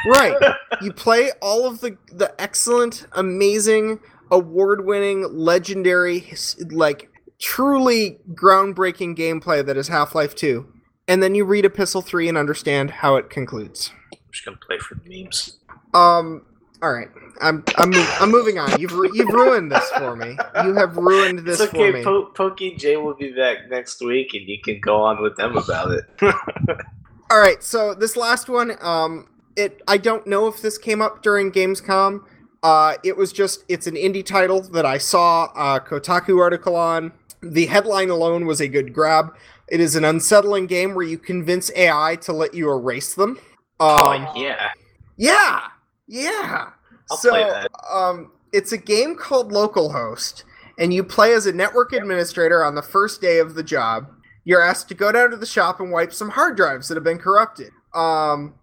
[0.09, 0.37] Right.
[0.83, 3.99] You play all of the the excellent, amazing,
[4.31, 6.33] award-winning, legendary,
[6.71, 7.11] like
[7.41, 10.65] truly groundbreaking gameplay that is Half-Life 2.
[11.09, 13.91] And then you read Epistle 3 and understand how it concludes.
[14.13, 15.59] I'm just gonna play for the memes.
[15.93, 16.43] Um
[16.87, 17.09] all right.
[17.41, 18.81] I'm I'm I'm moving on.
[18.81, 20.39] You've you've ruined this for me.
[20.65, 21.99] You have ruined this it's for okay.
[21.99, 22.05] me.
[22.05, 25.37] Po- Pokey and Jay will be back next week, and you can go on with
[25.37, 26.05] them about it.
[27.31, 31.23] All right, so this last one, um, it I don't know if this came up
[31.23, 32.21] during Gamescom.
[32.63, 37.13] Uh, it was just it's an indie title that I saw a Kotaku article on.
[37.43, 39.37] The headline alone was a good grab.
[39.69, 43.41] It is an unsettling game where you convince AI to let you erase them.
[43.81, 44.71] Um, oh yeah,
[45.17, 45.63] yeah,
[46.07, 46.71] yeah.
[47.11, 50.45] I'll so, um, it's a game called Localhost,
[50.79, 54.07] and you play as a network administrator on the first day of the job.
[54.45, 57.05] You're asked to go down to the shop and wipe some hard drives that have
[57.05, 57.73] been corrupted.
[57.95, 58.55] Um,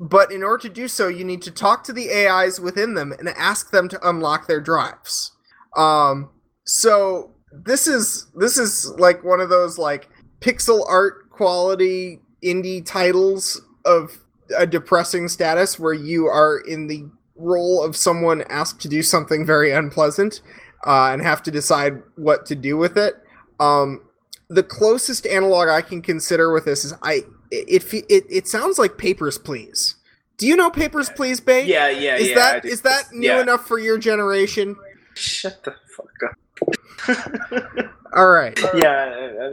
[0.00, 3.12] but in order to do so, you need to talk to the AIs within them
[3.12, 5.32] and ask them to unlock their drives.
[5.76, 6.30] Um,
[6.64, 10.08] so this is this is like one of those like
[10.40, 14.18] pixel art quality indie titles of
[14.56, 17.08] a depressing status where you are in the
[17.40, 20.40] role of someone asked to do something very unpleasant
[20.86, 23.14] uh, and have to decide what to do with it.
[23.58, 24.02] Um,
[24.48, 28.78] the closest analog I can consider with this is I it it, it, it sounds
[28.78, 29.96] like Papers Please.
[30.38, 31.66] Do you know Papers Please, Babe?
[31.68, 32.34] yeah, yeah, Is yeah.
[32.36, 33.40] that is that new Yeah.
[33.42, 34.74] enough for your generation?
[35.14, 37.90] Shut the fuck up.
[38.16, 39.50] All right, yeah,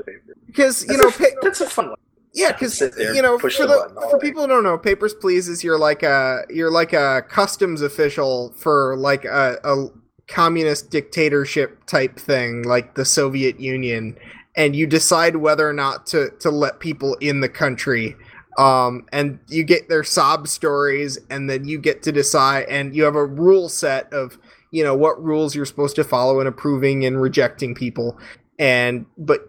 [0.47, 1.97] because you know, pa- that's a fun one.
[2.38, 5.63] Yeah, because you know, for the the, for people who don't know, Papers Please is
[5.63, 9.88] you're like a you're like a customs official for like a, a
[10.27, 14.15] communist dictatorship type thing, like the Soviet Union,
[14.55, 18.15] and you decide whether or not to to let people in the country.
[18.59, 23.03] Um, and you get their sob stories, and then you get to decide, and you
[23.03, 24.38] have a rule set of
[24.69, 28.19] you know what rules you're supposed to follow in approving and rejecting people
[28.60, 29.41] and but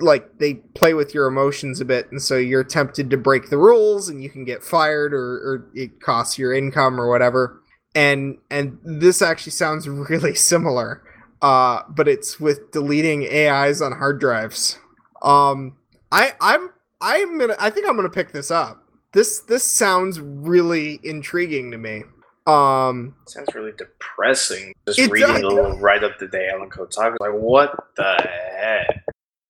[0.00, 3.58] like they play with your emotions a bit and so you're tempted to break the
[3.58, 7.60] rules and you can get fired or, or it costs your income or whatever.
[7.94, 11.02] And and this actually sounds really similar
[11.40, 14.78] uh but it's with deleting ais on hard drives.
[15.22, 15.76] Um
[16.12, 18.84] i i'm i'm gonna i think i'm gonna pick this up.
[19.12, 22.04] This this sounds really intriguing to me
[22.46, 24.72] um Sounds really depressing.
[24.86, 27.16] Just It reading a little write up today on Kotaku.
[27.20, 28.16] Like, what the
[28.56, 29.04] heck?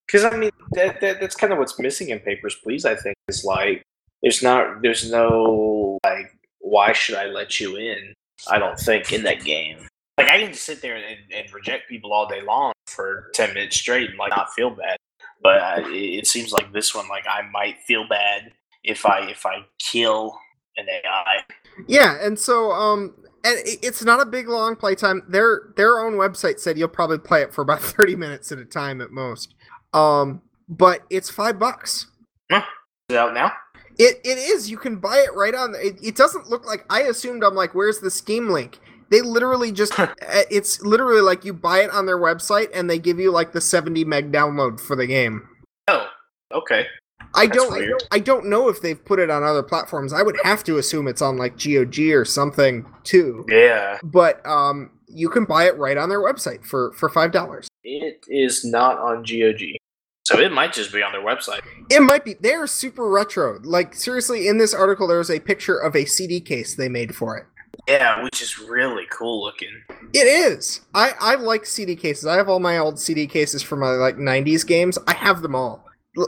[0.06, 2.84] Because I mean, that, that that's kind of what's missing in Papers, Please.
[2.84, 3.82] I think is like,
[4.22, 8.14] there's not, there's no like, why should I let you in?
[8.50, 9.78] I don't think in that game.
[10.18, 13.54] Like, I can just sit there and, and reject people all day long for ten
[13.54, 14.96] minutes straight and like not feel bad.
[15.42, 18.52] But uh, it, it seems like this one, like I might feel bad
[18.84, 20.38] if I if I kill
[20.76, 21.42] an AI.
[21.88, 23.14] Yeah, and so um
[23.44, 25.22] and it's not a big long playtime.
[25.28, 28.64] Their their own website said you'll probably play it for about thirty minutes at a
[28.64, 29.54] time at most.
[29.92, 32.06] Um, but it's five bucks.
[32.50, 32.62] Huh.
[33.08, 33.52] Is it out now?
[33.98, 34.70] It it is.
[34.70, 35.74] You can buy it right on.
[35.76, 37.44] It, it doesn't look like I assumed.
[37.44, 38.78] I'm like, where's the Steam link?
[39.10, 39.98] They literally just.
[39.98, 40.14] Uh,
[40.50, 43.60] it's literally like you buy it on their website and they give you like the
[43.60, 45.46] 70 meg download for the game.
[45.88, 46.06] Oh,
[46.52, 46.86] okay.
[47.34, 48.02] I don't, I don't.
[48.12, 50.12] I don't know if they've put it on other platforms.
[50.12, 53.44] I would have to assume it's on like GOG or something too.
[53.48, 53.98] Yeah.
[54.02, 57.68] But um, you can buy it right on their website for for five dollars.
[57.84, 59.76] It is not on GOG.
[60.24, 61.60] So it might just be on their website.
[61.90, 62.34] It might be.
[62.34, 63.58] They're super retro.
[63.62, 67.36] Like seriously, in this article, there's a picture of a CD case they made for
[67.36, 67.46] it.
[67.88, 69.82] Yeah, which is really cool looking.
[70.12, 70.82] It is.
[70.94, 72.26] I I like CD cases.
[72.26, 74.98] I have all my old CD cases from my like '90s games.
[75.08, 75.84] I have them all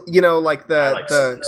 [0.07, 1.45] you know, like the like the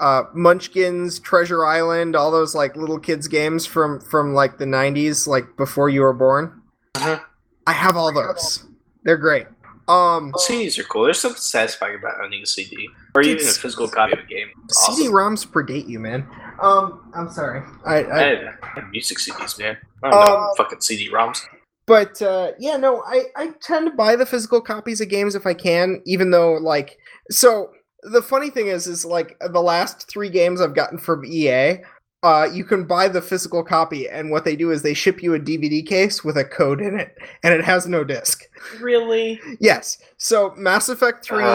[0.00, 5.26] uh, Munchkins, Treasure Island, all those like little kids games from from like the '90s,
[5.26, 6.62] like before you were born.
[6.94, 7.20] Uh-huh.
[7.66, 8.66] I have all those.
[9.04, 9.46] They're great.
[9.86, 11.04] Um, CDs are cool.
[11.04, 14.48] There's something satisfying about owning a CD or even a physical copy of a game.
[14.70, 14.94] Awesome.
[14.94, 16.26] CD-ROMs predate you, man.
[16.62, 17.62] Um, I'm sorry.
[17.84, 19.76] I, I, I, have music CDs, man.
[20.02, 21.38] I don't um, know fucking CD-ROMs.
[21.86, 25.46] But uh, yeah, no, I I tend to buy the physical copies of games if
[25.46, 26.96] I can, even though like
[27.30, 27.72] so
[28.04, 31.78] the funny thing is, is like the last three games I've gotten from EA,
[32.22, 35.34] uh, you can buy the physical copy, and what they do is they ship you
[35.34, 38.44] a DVD case with a code in it, and it has no disc.
[38.80, 39.38] Really?
[39.60, 39.98] Yes.
[40.16, 41.48] So Mass Effect 3, uh.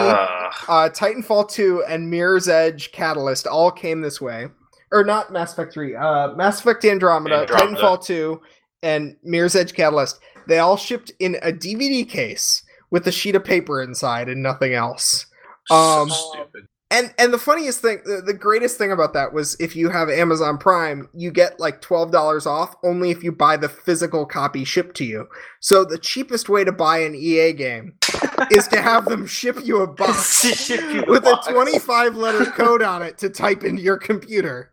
[0.68, 4.46] Uh, Titanfall 2, and Mirror's Edge Catalyst all came this way.
[4.92, 8.40] Or not Mass Effect 3, uh, Mass Effect Andromeda, Andromeda, Titanfall 2,
[8.84, 10.20] and Mirror's Edge Catalyst.
[10.46, 14.74] They all shipped in a DVD case with a sheet of paper inside and nothing
[14.74, 15.26] else.
[15.70, 16.66] Um, so stupid.
[16.92, 20.10] And and the funniest thing, the, the greatest thing about that was if you have
[20.10, 24.64] Amazon Prime, you get like twelve dollars off only if you buy the physical copy
[24.64, 25.28] shipped to you.
[25.60, 27.94] So the cheapest way to buy an EA game
[28.50, 31.46] is to have them ship you a box you with box.
[31.46, 34.72] a twenty-five letter code on it to type into your computer.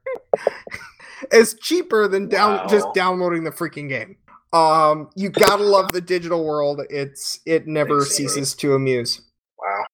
[1.31, 2.67] it's cheaper than down wow.
[2.67, 4.17] just downloading the freaking game.
[4.53, 6.81] Um, you gotta love the digital world.
[6.89, 9.21] It's it never ceases to amuse.
[9.59, 9.85] Wow.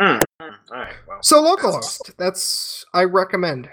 [0.00, 0.22] Mm.
[0.40, 0.94] All right.
[1.06, 2.16] Well, so localhost.
[2.16, 3.68] That's I recommend.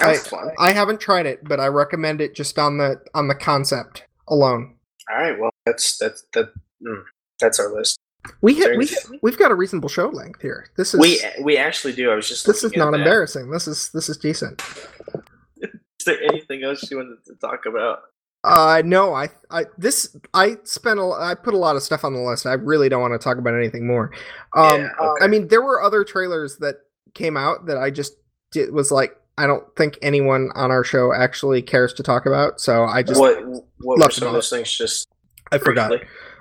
[0.00, 0.18] I,
[0.58, 4.76] I haven't tried it, but I recommend it just on the on the concept alone.
[5.10, 5.38] All right.
[5.38, 6.52] Well, that's that's that.
[6.82, 7.02] Mm,
[7.38, 7.98] that's our list.
[8.40, 8.88] We hit, we
[9.22, 10.68] we've got a reasonable show length here.
[10.76, 12.10] This is we we actually do.
[12.10, 13.50] I was just this is not embarrassing.
[13.50, 14.62] This is this is decent.
[15.56, 15.70] is
[16.06, 18.00] there anything else you wanted to talk about?
[18.44, 22.12] Uh, no, I, I, this, I spent a, I put a lot of stuff on
[22.12, 22.44] the list.
[22.44, 24.12] I really don't want to talk about anything more.
[24.54, 25.24] Um, yeah, okay.
[25.24, 26.76] I mean, there were other trailers that
[27.14, 28.12] came out that I just
[28.50, 32.60] did, was like, I don't think anyone on our show actually cares to talk about.
[32.60, 33.42] So I just what
[33.80, 34.72] what were some of those things?
[34.76, 35.08] Just
[35.50, 35.92] I forgot.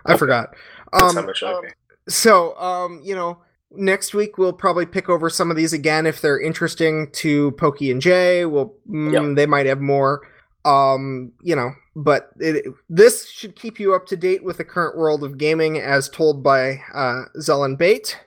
[0.05, 0.55] I forgot.
[0.91, 1.69] Um, okay.
[2.07, 3.39] So um, you know,
[3.71, 7.89] next week we'll probably pick over some of these again if they're interesting to Pokey
[7.89, 8.45] and Jay.
[8.45, 9.35] We'll mm, yep.
[9.35, 10.27] they might have more.
[10.65, 14.97] Um, you know, but it, this should keep you up to date with the current
[14.97, 18.17] world of gaming as told by uh, Zell Bait.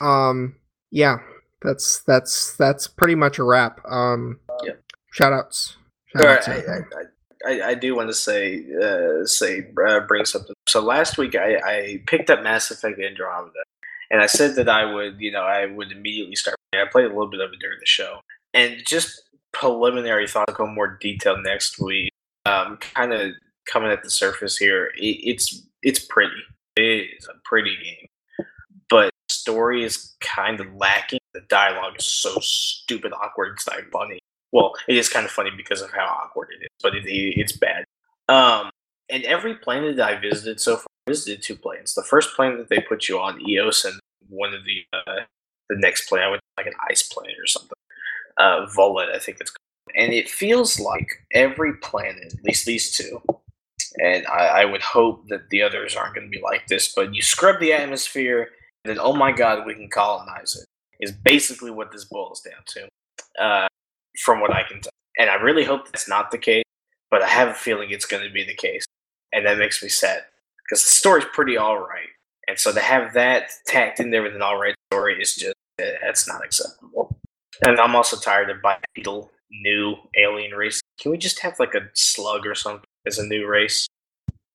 [0.00, 0.56] Um,
[0.90, 1.18] yeah,
[1.62, 3.80] that's that's that's pretty much a wrap.
[3.88, 4.72] Um, yeah.
[5.12, 5.76] Shout outs.
[6.06, 6.82] Shout outs I, I,
[7.46, 10.54] I, I, do want to say uh, say uh, bring something.
[10.66, 13.52] So last week I, I picked up Mass Effect Andromeda,
[14.10, 16.56] and I said that I would you know I would immediately start.
[16.74, 18.20] I played a little bit of it during the show,
[18.54, 19.22] and just
[19.58, 22.12] preliminary thoughts go more detail next week
[22.46, 23.32] um, kind of
[23.66, 26.40] coming at the surface here, it, it's it's pretty.
[26.76, 28.46] It is a pretty game,
[28.88, 31.20] but story is kind of lacking.
[31.34, 34.18] The dialogue is so stupid, awkward, it's not funny.
[34.52, 37.34] Well, it is kind of funny because of how awkward it is, but it, it,
[37.36, 37.84] it's bad.
[38.28, 38.70] Um,
[39.10, 41.94] and every planet that I visited so far, I visited two planets.
[41.94, 43.98] The first planet that they put you on, Eos, and
[44.28, 45.24] one of the uh,
[45.68, 47.76] the next planet, I went like an ice planet or something.
[48.38, 49.52] Uh, I think it's
[49.94, 53.22] and it feels like every planet, at least these two,
[54.02, 57.14] and I, I would hope that the others aren't going to be like this, but
[57.14, 58.50] you scrub the atmosphere,
[58.84, 60.66] and then oh my god, we can colonize it.
[61.00, 63.66] Is basically what this boils down to, uh,
[64.22, 64.92] from what I can tell.
[65.18, 66.64] And I really hope that's not the case,
[67.10, 68.84] but I have a feeling it's going to be the case,
[69.32, 70.24] and that makes me sad
[70.64, 72.08] because the story's pretty all right,
[72.48, 75.54] and so to have that tacked in there with an all right story is just
[75.78, 77.16] that's not acceptable.
[77.62, 80.80] And I'm also tired of bipedal new alien race.
[81.00, 83.86] Can we just have like a slug or something as a new race?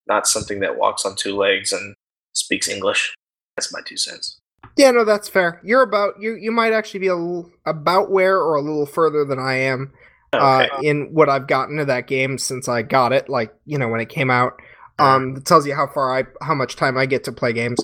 [0.06, 1.94] Not something that walks on two legs and
[2.32, 3.14] speaks English.
[3.56, 4.38] That's my two cents.
[4.76, 5.60] Yeah, no, that's fair.
[5.64, 6.34] You're about you.
[6.34, 9.92] You might actually be a little, about where or a little further than I am.
[10.32, 13.88] uh, in what I've gotten to that game since I got it, like you know
[13.88, 14.54] when it came out.
[14.98, 17.78] Um, it tells you how far I, how much time I get to play games.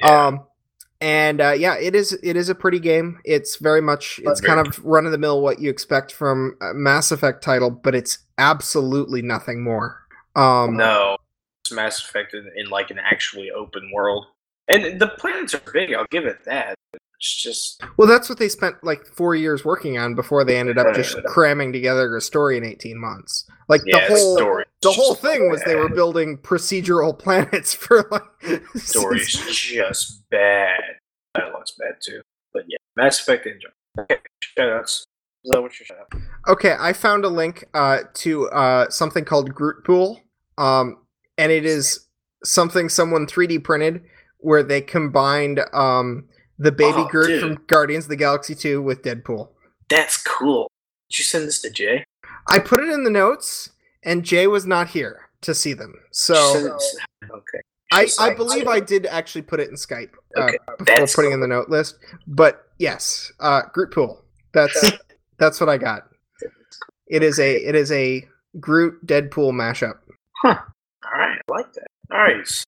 [0.00, 0.26] Yeah.
[0.26, 0.40] Um,
[1.02, 3.18] and uh, yeah, it is it is a pretty game.
[3.24, 6.72] It's very much it's kind of run of the mill what you expect from a
[6.72, 10.00] Mass Effect title, but it's absolutely nothing more.
[10.36, 11.16] Um, no,
[11.64, 14.26] it's Mass Effect in, in like an actually open world,
[14.68, 15.92] and the planets are big.
[15.92, 16.76] I'll give it that.
[17.22, 20.76] It's just Well, that's what they spent like four years working on before they ended
[20.76, 23.48] up just cramming together a story in eighteen months.
[23.68, 24.64] Like yeah, the whole story.
[24.80, 30.80] the whole thing was they were building procedural planets for like story's just bad.
[31.36, 32.22] Dialogue's bad too.
[32.52, 33.68] But yeah, Mass Effect enjoy.
[34.00, 34.18] Okay,
[34.58, 35.04] shoutouts.
[35.44, 36.12] Is that what you're shout?
[36.48, 40.20] Okay, I found a link uh, to uh, something called Groot Pool,
[40.58, 40.98] um,
[41.38, 42.08] and it is
[42.42, 44.02] something someone 3D printed
[44.38, 46.24] where they combined um,
[46.62, 47.40] the baby Oh, Groot dude.
[47.40, 49.48] from Guardians of the Galaxy 2 with Deadpool.
[49.88, 50.70] That's cool.
[51.10, 52.04] Did you send this to Jay?
[52.48, 53.70] I put it in the notes,
[54.02, 55.94] and Jay was not here to see them.
[56.12, 56.78] So
[57.30, 57.60] okay.
[57.92, 61.32] I, I believe I did actually put it in Skype uh, Okay, before that's putting
[61.32, 61.98] in the note list.
[62.26, 64.22] But yes, uh, Groot Pool.
[64.54, 64.92] That's
[65.38, 66.08] that's what I got.
[67.08, 68.26] It is a it is a
[68.58, 69.98] Groot Deadpool mashup.
[70.44, 71.86] All right, I like that.
[72.10, 72.64] All right, so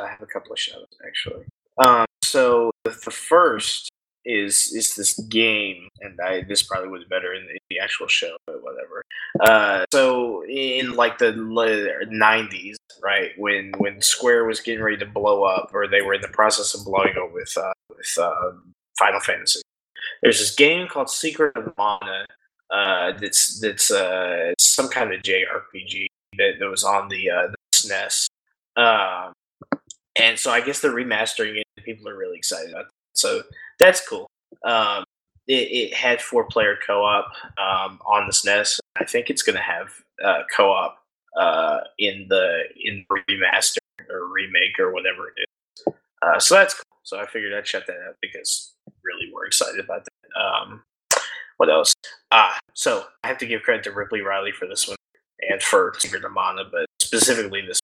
[0.00, 1.44] I have a couple of shoutouts actually.
[1.78, 3.92] Um, so the, first
[4.24, 8.36] is is this game, and I this probably was better in the, the actual show,
[8.44, 9.04] but whatever.
[9.38, 15.44] Uh, so in like the '90s, right when when Square was getting ready to blow
[15.44, 18.50] up, or they were in the process of blowing up with uh, with uh,
[18.98, 19.62] Final Fantasy.
[20.20, 22.26] There's this game called Secret of Mana.
[22.68, 26.06] Uh, that's that's uh, some kind of JRPG
[26.38, 28.26] that, that was on the, uh, the SNES.
[28.76, 29.32] Um,
[30.16, 31.66] and so I guess they're remastering it.
[31.84, 32.90] People are really excited about it.
[33.14, 33.42] So
[33.78, 34.26] that's cool.
[34.64, 35.04] Um,
[35.46, 37.26] it, it had four player co op
[37.58, 38.80] um, on the SNES.
[38.96, 39.88] I think it's going to have
[40.24, 40.98] uh, co op
[41.38, 45.94] uh, in the in remaster or remake or whatever it is.
[46.22, 46.98] Uh, so that's cool.
[47.02, 50.40] So I figured I'd check that out because really we're excited about that.
[50.40, 50.82] Um,
[51.58, 51.92] what else?
[52.32, 54.96] Ah, so I have to give credit to Ripley Riley for this one
[55.50, 57.78] and for Secret of Mana, but specifically this.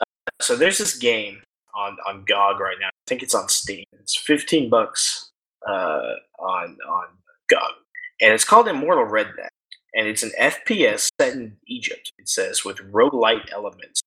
[0.00, 0.04] Uh,
[0.42, 1.42] so there's this game
[1.76, 2.88] on on GOG right now.
[2.88, 3.84] I think it's on Steam.
[4.00, 5.30] It's 15 bucks
[5.66, 7.06] uh, on on
[7.48, 7.72] GOG,
[8.20, 9.48] and it's called Immortal Redneck,
[9.94, 12.12] and it's an FPS set in Egypt.
[12.18, 14.00] It says with roguelite elements.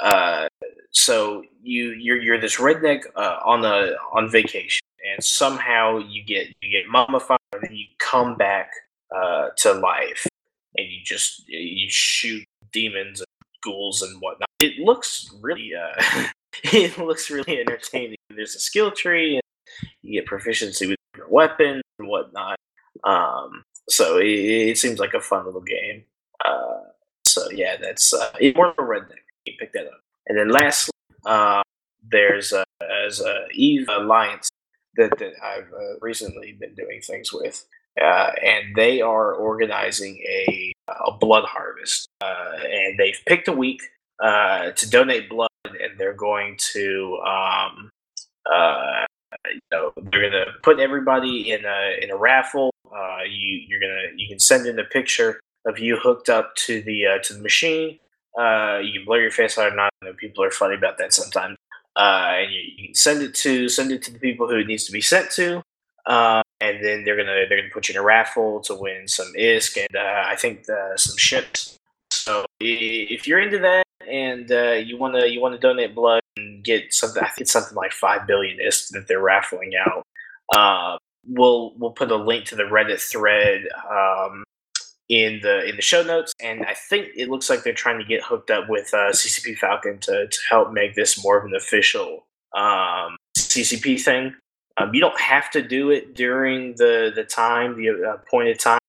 [0.00, 0.48] Uh,
[0.92, 6.48] so you you're you're this redneck uh, on a on vacation, and somehow you get
[6.60, 8.70] you get mummified, and you come back
[9.14, 10.26] uh, to life,
[10.76, 13.26] and you just you shoot demons and
[13.62, 14.48] ghouls and whatnot.
[14.60, 16.24] It looks really uh,
[16.72, 18.16] it looks really entertaining.
[18.30, 22.56] There's a skill tree, and you get proficiency with your weapon and whatnot.
[23.04, 26.04] Um, so it, it seems like a fun little game.
[26.44, 26.80] Uh,
[27.24, 29.24] so yeah, that's uh, Immortal Redneck.
[29.44, 30.92] You pick that up, and then lastly,
[31.24, 31.62] uh,
[32.10, 32.64] there's uh,
[33.06, 34.50] as uh, Eve Alliance
[34.96, 37.64] that, that I've uh, recently been doing things with,
[38.00, 43.82] uh, and they are organizing a a blood harvest, uh, and they've picked a week
[44.22, 47.90] uh, to donate blood, and they're going to um,
[48.50, 49.04] uh,
[49.46, 52.72] you know they're gonna put everybody in a in a raffle.
[52.86, 56.82] Uh, you you're gonna you can send in a picture of you hooked up to
[56.82, 57.98] the uh, to the machine.
[58.38, 59.90] Uh, you can blur your face out or not.
[60.02, 61.56] I know people are funny about that sometimes.
[61.96, 64.66] Uh, and you, you can send it to send it to the people who it
[64.66, 65.62] needs to be sent to.
[66.04, 69.32] Uh, and then they're gonna they're gonna put you in a raffle to win some
[69.36, 71.78] ISK and uh, I think uh, some ships.
[72.26, 76.92] So if you're into that and uh, you wanna you wanna donate blood and get
[76.92, 80.04] something, I think something like five billion ISK that they're raffling out.
[80.54, 80.98] Uh,
[81.28, 84.42] we'll we'll put a link to the Reddit thread um,
[85.08, 88.04] in the in the show notes, and I think it looks like they're trying to
[88.04, 91.54] get hooked up with uh, CCP Falcon to to help make this more of an
[91.54, 94.34] official um, CCP thing.
[94.78, 98.80] Um, you don't have to do it during the the time, the uh, appointed time,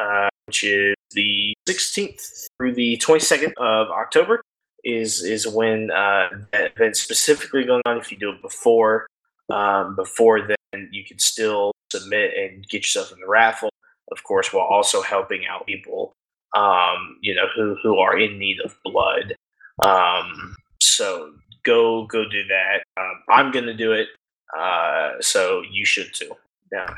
[0.00, 4.42] uh, which is the 16th through the 22nd of October.
[4.84, 7.98] Is is when uh, that event's specifically going on.
[7.98, 9.08] If you do it before
[9.50, 13.70] um, before then, you can still submit and get yourself in the raffle.
[14.12, 16.12] Of course, while also helping out people,
[16.56, 19.34] um, you know, who who are in need of blood.
[19.82, 21.32] Um, so
[21.64, 22.84] go go do that.
[22.96, 24.06] Um, I'm gonna do it.
[24.56, 26.30] Uh, so you should too.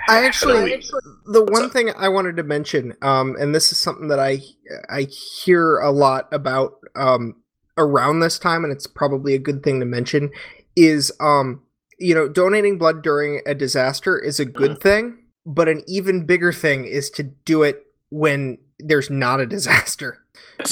[0.09, 0.83] I actually,
[1.27, 4.41] the one thing I wanted to mention, um, and this is something that I
[4.89, 7.37] I hear a lot about um,
[7.77, 10.31] around this time, and it's probably a good thing to mention,
[10.77, 11.63] is um,
[11.99, 14.81] you know, donating blood during a disaster is a good Mm-hmm.
[14.81, 20.19] thing, but an even bigger thing is to do it when there's not a disaster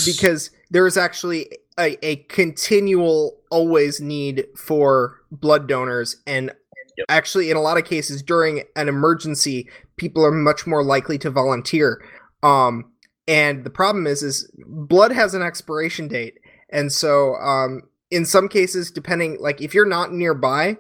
[0.05, 6.53] because there's actually a, a continual always need for blood donors and
[6.97, 7.07] yep.
[7.09, 11.31] actually in a lot of cases during an emergency people are much more likely to
[11.31, 12.03] volunteer.
[12.43, 12.93] Um,
[13.29, 16.39] and the problem is is blood has an expiration date.
[16.71, 20.77] And so um, in some cases depending like if you're not nearby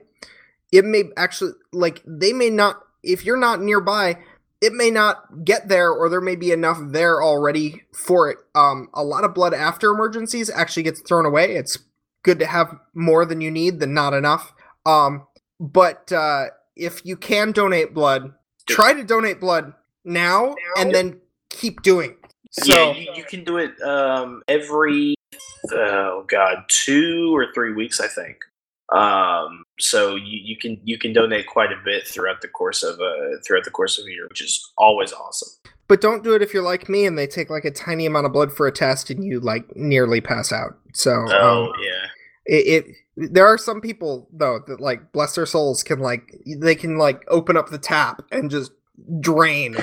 [0.73, 4.19] it may actually like they may not if you're not nearby
[4.61, 8.39] it may not get there or there may be enough there already for it.
[8.55, 11.55] Um, a lot of blood after emergencies actually gets thrown away.
[11.55, 11.79] It's
[12.23, 14.53] good to have more than you need than not enough.
[14.87, 15.26] Um,
[15.61, 16.47] but uh,
[16.77, 18.33] if you can donate blood
[18.69, 19.73] try to donate blood
[20.05, 20.83] now, now?
[20.83, 22.17] and then keep doing
[22.51, 25.15] so yeah, you, you can do it um, every
[25.73, 28.39] oh god two or three weeks i think
[28.95, 33.01] um, so you, you can you can donate quite a bit throughout the course of
[33.01, 35.49] uh throughout the course of a year, which is always awesome.
[35.89, 38.27] But don't do it if you're like me and they take like a tiny amount
[38.27, 40.79] of blood for a test and you like nearly pass out.
[40.95, 42.06] So oh um, yeah,
[42.47, 46.75] it, it there are some people though that like bless their souls can like they
[46.75, 48.73] can like open up the tap and just
[49.21, 49.77] drain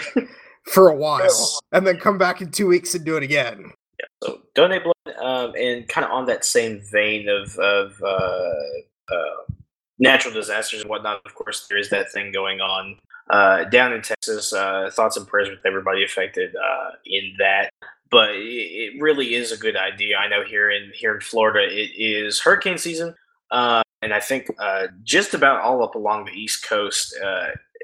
[0.65, 3.71] for a while and then come back in two weeks and do it again.
[3.99, 9.13] Yeah, so donate blood, um, and kind of on that same vein of of uh,
[9.13, 9.53] uh,
[9.99, 11.21] natural disasters and whatnot.
[11.25, 12.97] Of course, there is that thing going on
[13.29, 14.53] uh, down in Texas.
[14.53, 17.71] Uh, thoughts and prayers with everybody affected uh, in that.
[18.13, 20.17] But it, it, really is a good idea.
[20.17, 23.15] I know here in here in Florida, it is hurricane season,
[23.51, 27.13] uh, and I think uh, just about all up along the East Coast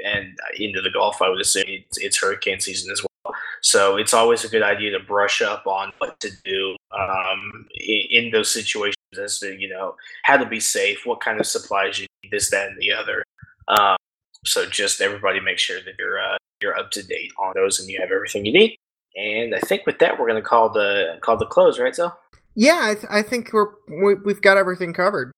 [0.05, 3.35] and into the Gulf, I would assume it's, it's hurricane season as well.
[3.61, 8.01] So it's always a good idea to brush up on what to do um, in,
[8.09, 11.99] in, those situations as to you know how to be safe, what kind of supplies
[11.99, 13.23] you need, this, that, and the other.
[13.67, 13.97] Um,
[14.45, 17.89] so just everybody make sure that you're uh, you're up to date on those and
[17.89, 18.77] you have everything you need.
[19.19, 21.95] And I think with that, we're going to call the call the close, right?
[21.95, 22.13] So
[22.55, 25.31] yeah, I, th- I think we're we, we have got everything covered.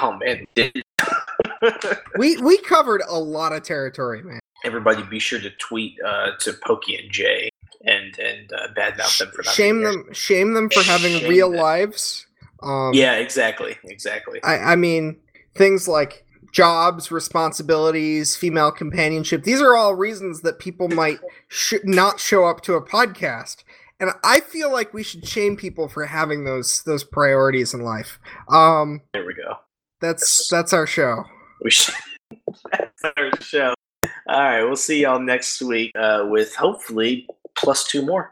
[0.00, 0.44] Oh man,
[2.18, 4.40] we we covered a lot of territory, man.
[4.64, 7.48] Everybody, be sure to tweet uh, to Pokey and Jay
[7.84, 11.50] and and uh, badmouth them for not shame them, shame them for having shame real
[11.50, 11.60] them.
[11.60, 12.26] lives.
[12.62, 14.42] Um, yeah, exactly, exactly.
[14.42, 15.16] I, I mean,
[15.54, 19.44] things like jobs, responsibilities, female companionship.
[19.44, 21.18] These are all reasons that people might
[21.48, 23.64] sh- not show up to a podcast.
[24.00, 28.20] And I feel like we should shame people for having those those priorities in life.
[28.48, 29.54] Um, there we go.
[30.00, 31.24] That's that's our show.
[31.62, 31.94] We should.
[32.72, 33.74] that's our show.
[34.28, 37.26] All right, we'll see y'all next week uh, with hopefully
[37.56, 38.26] plus two more.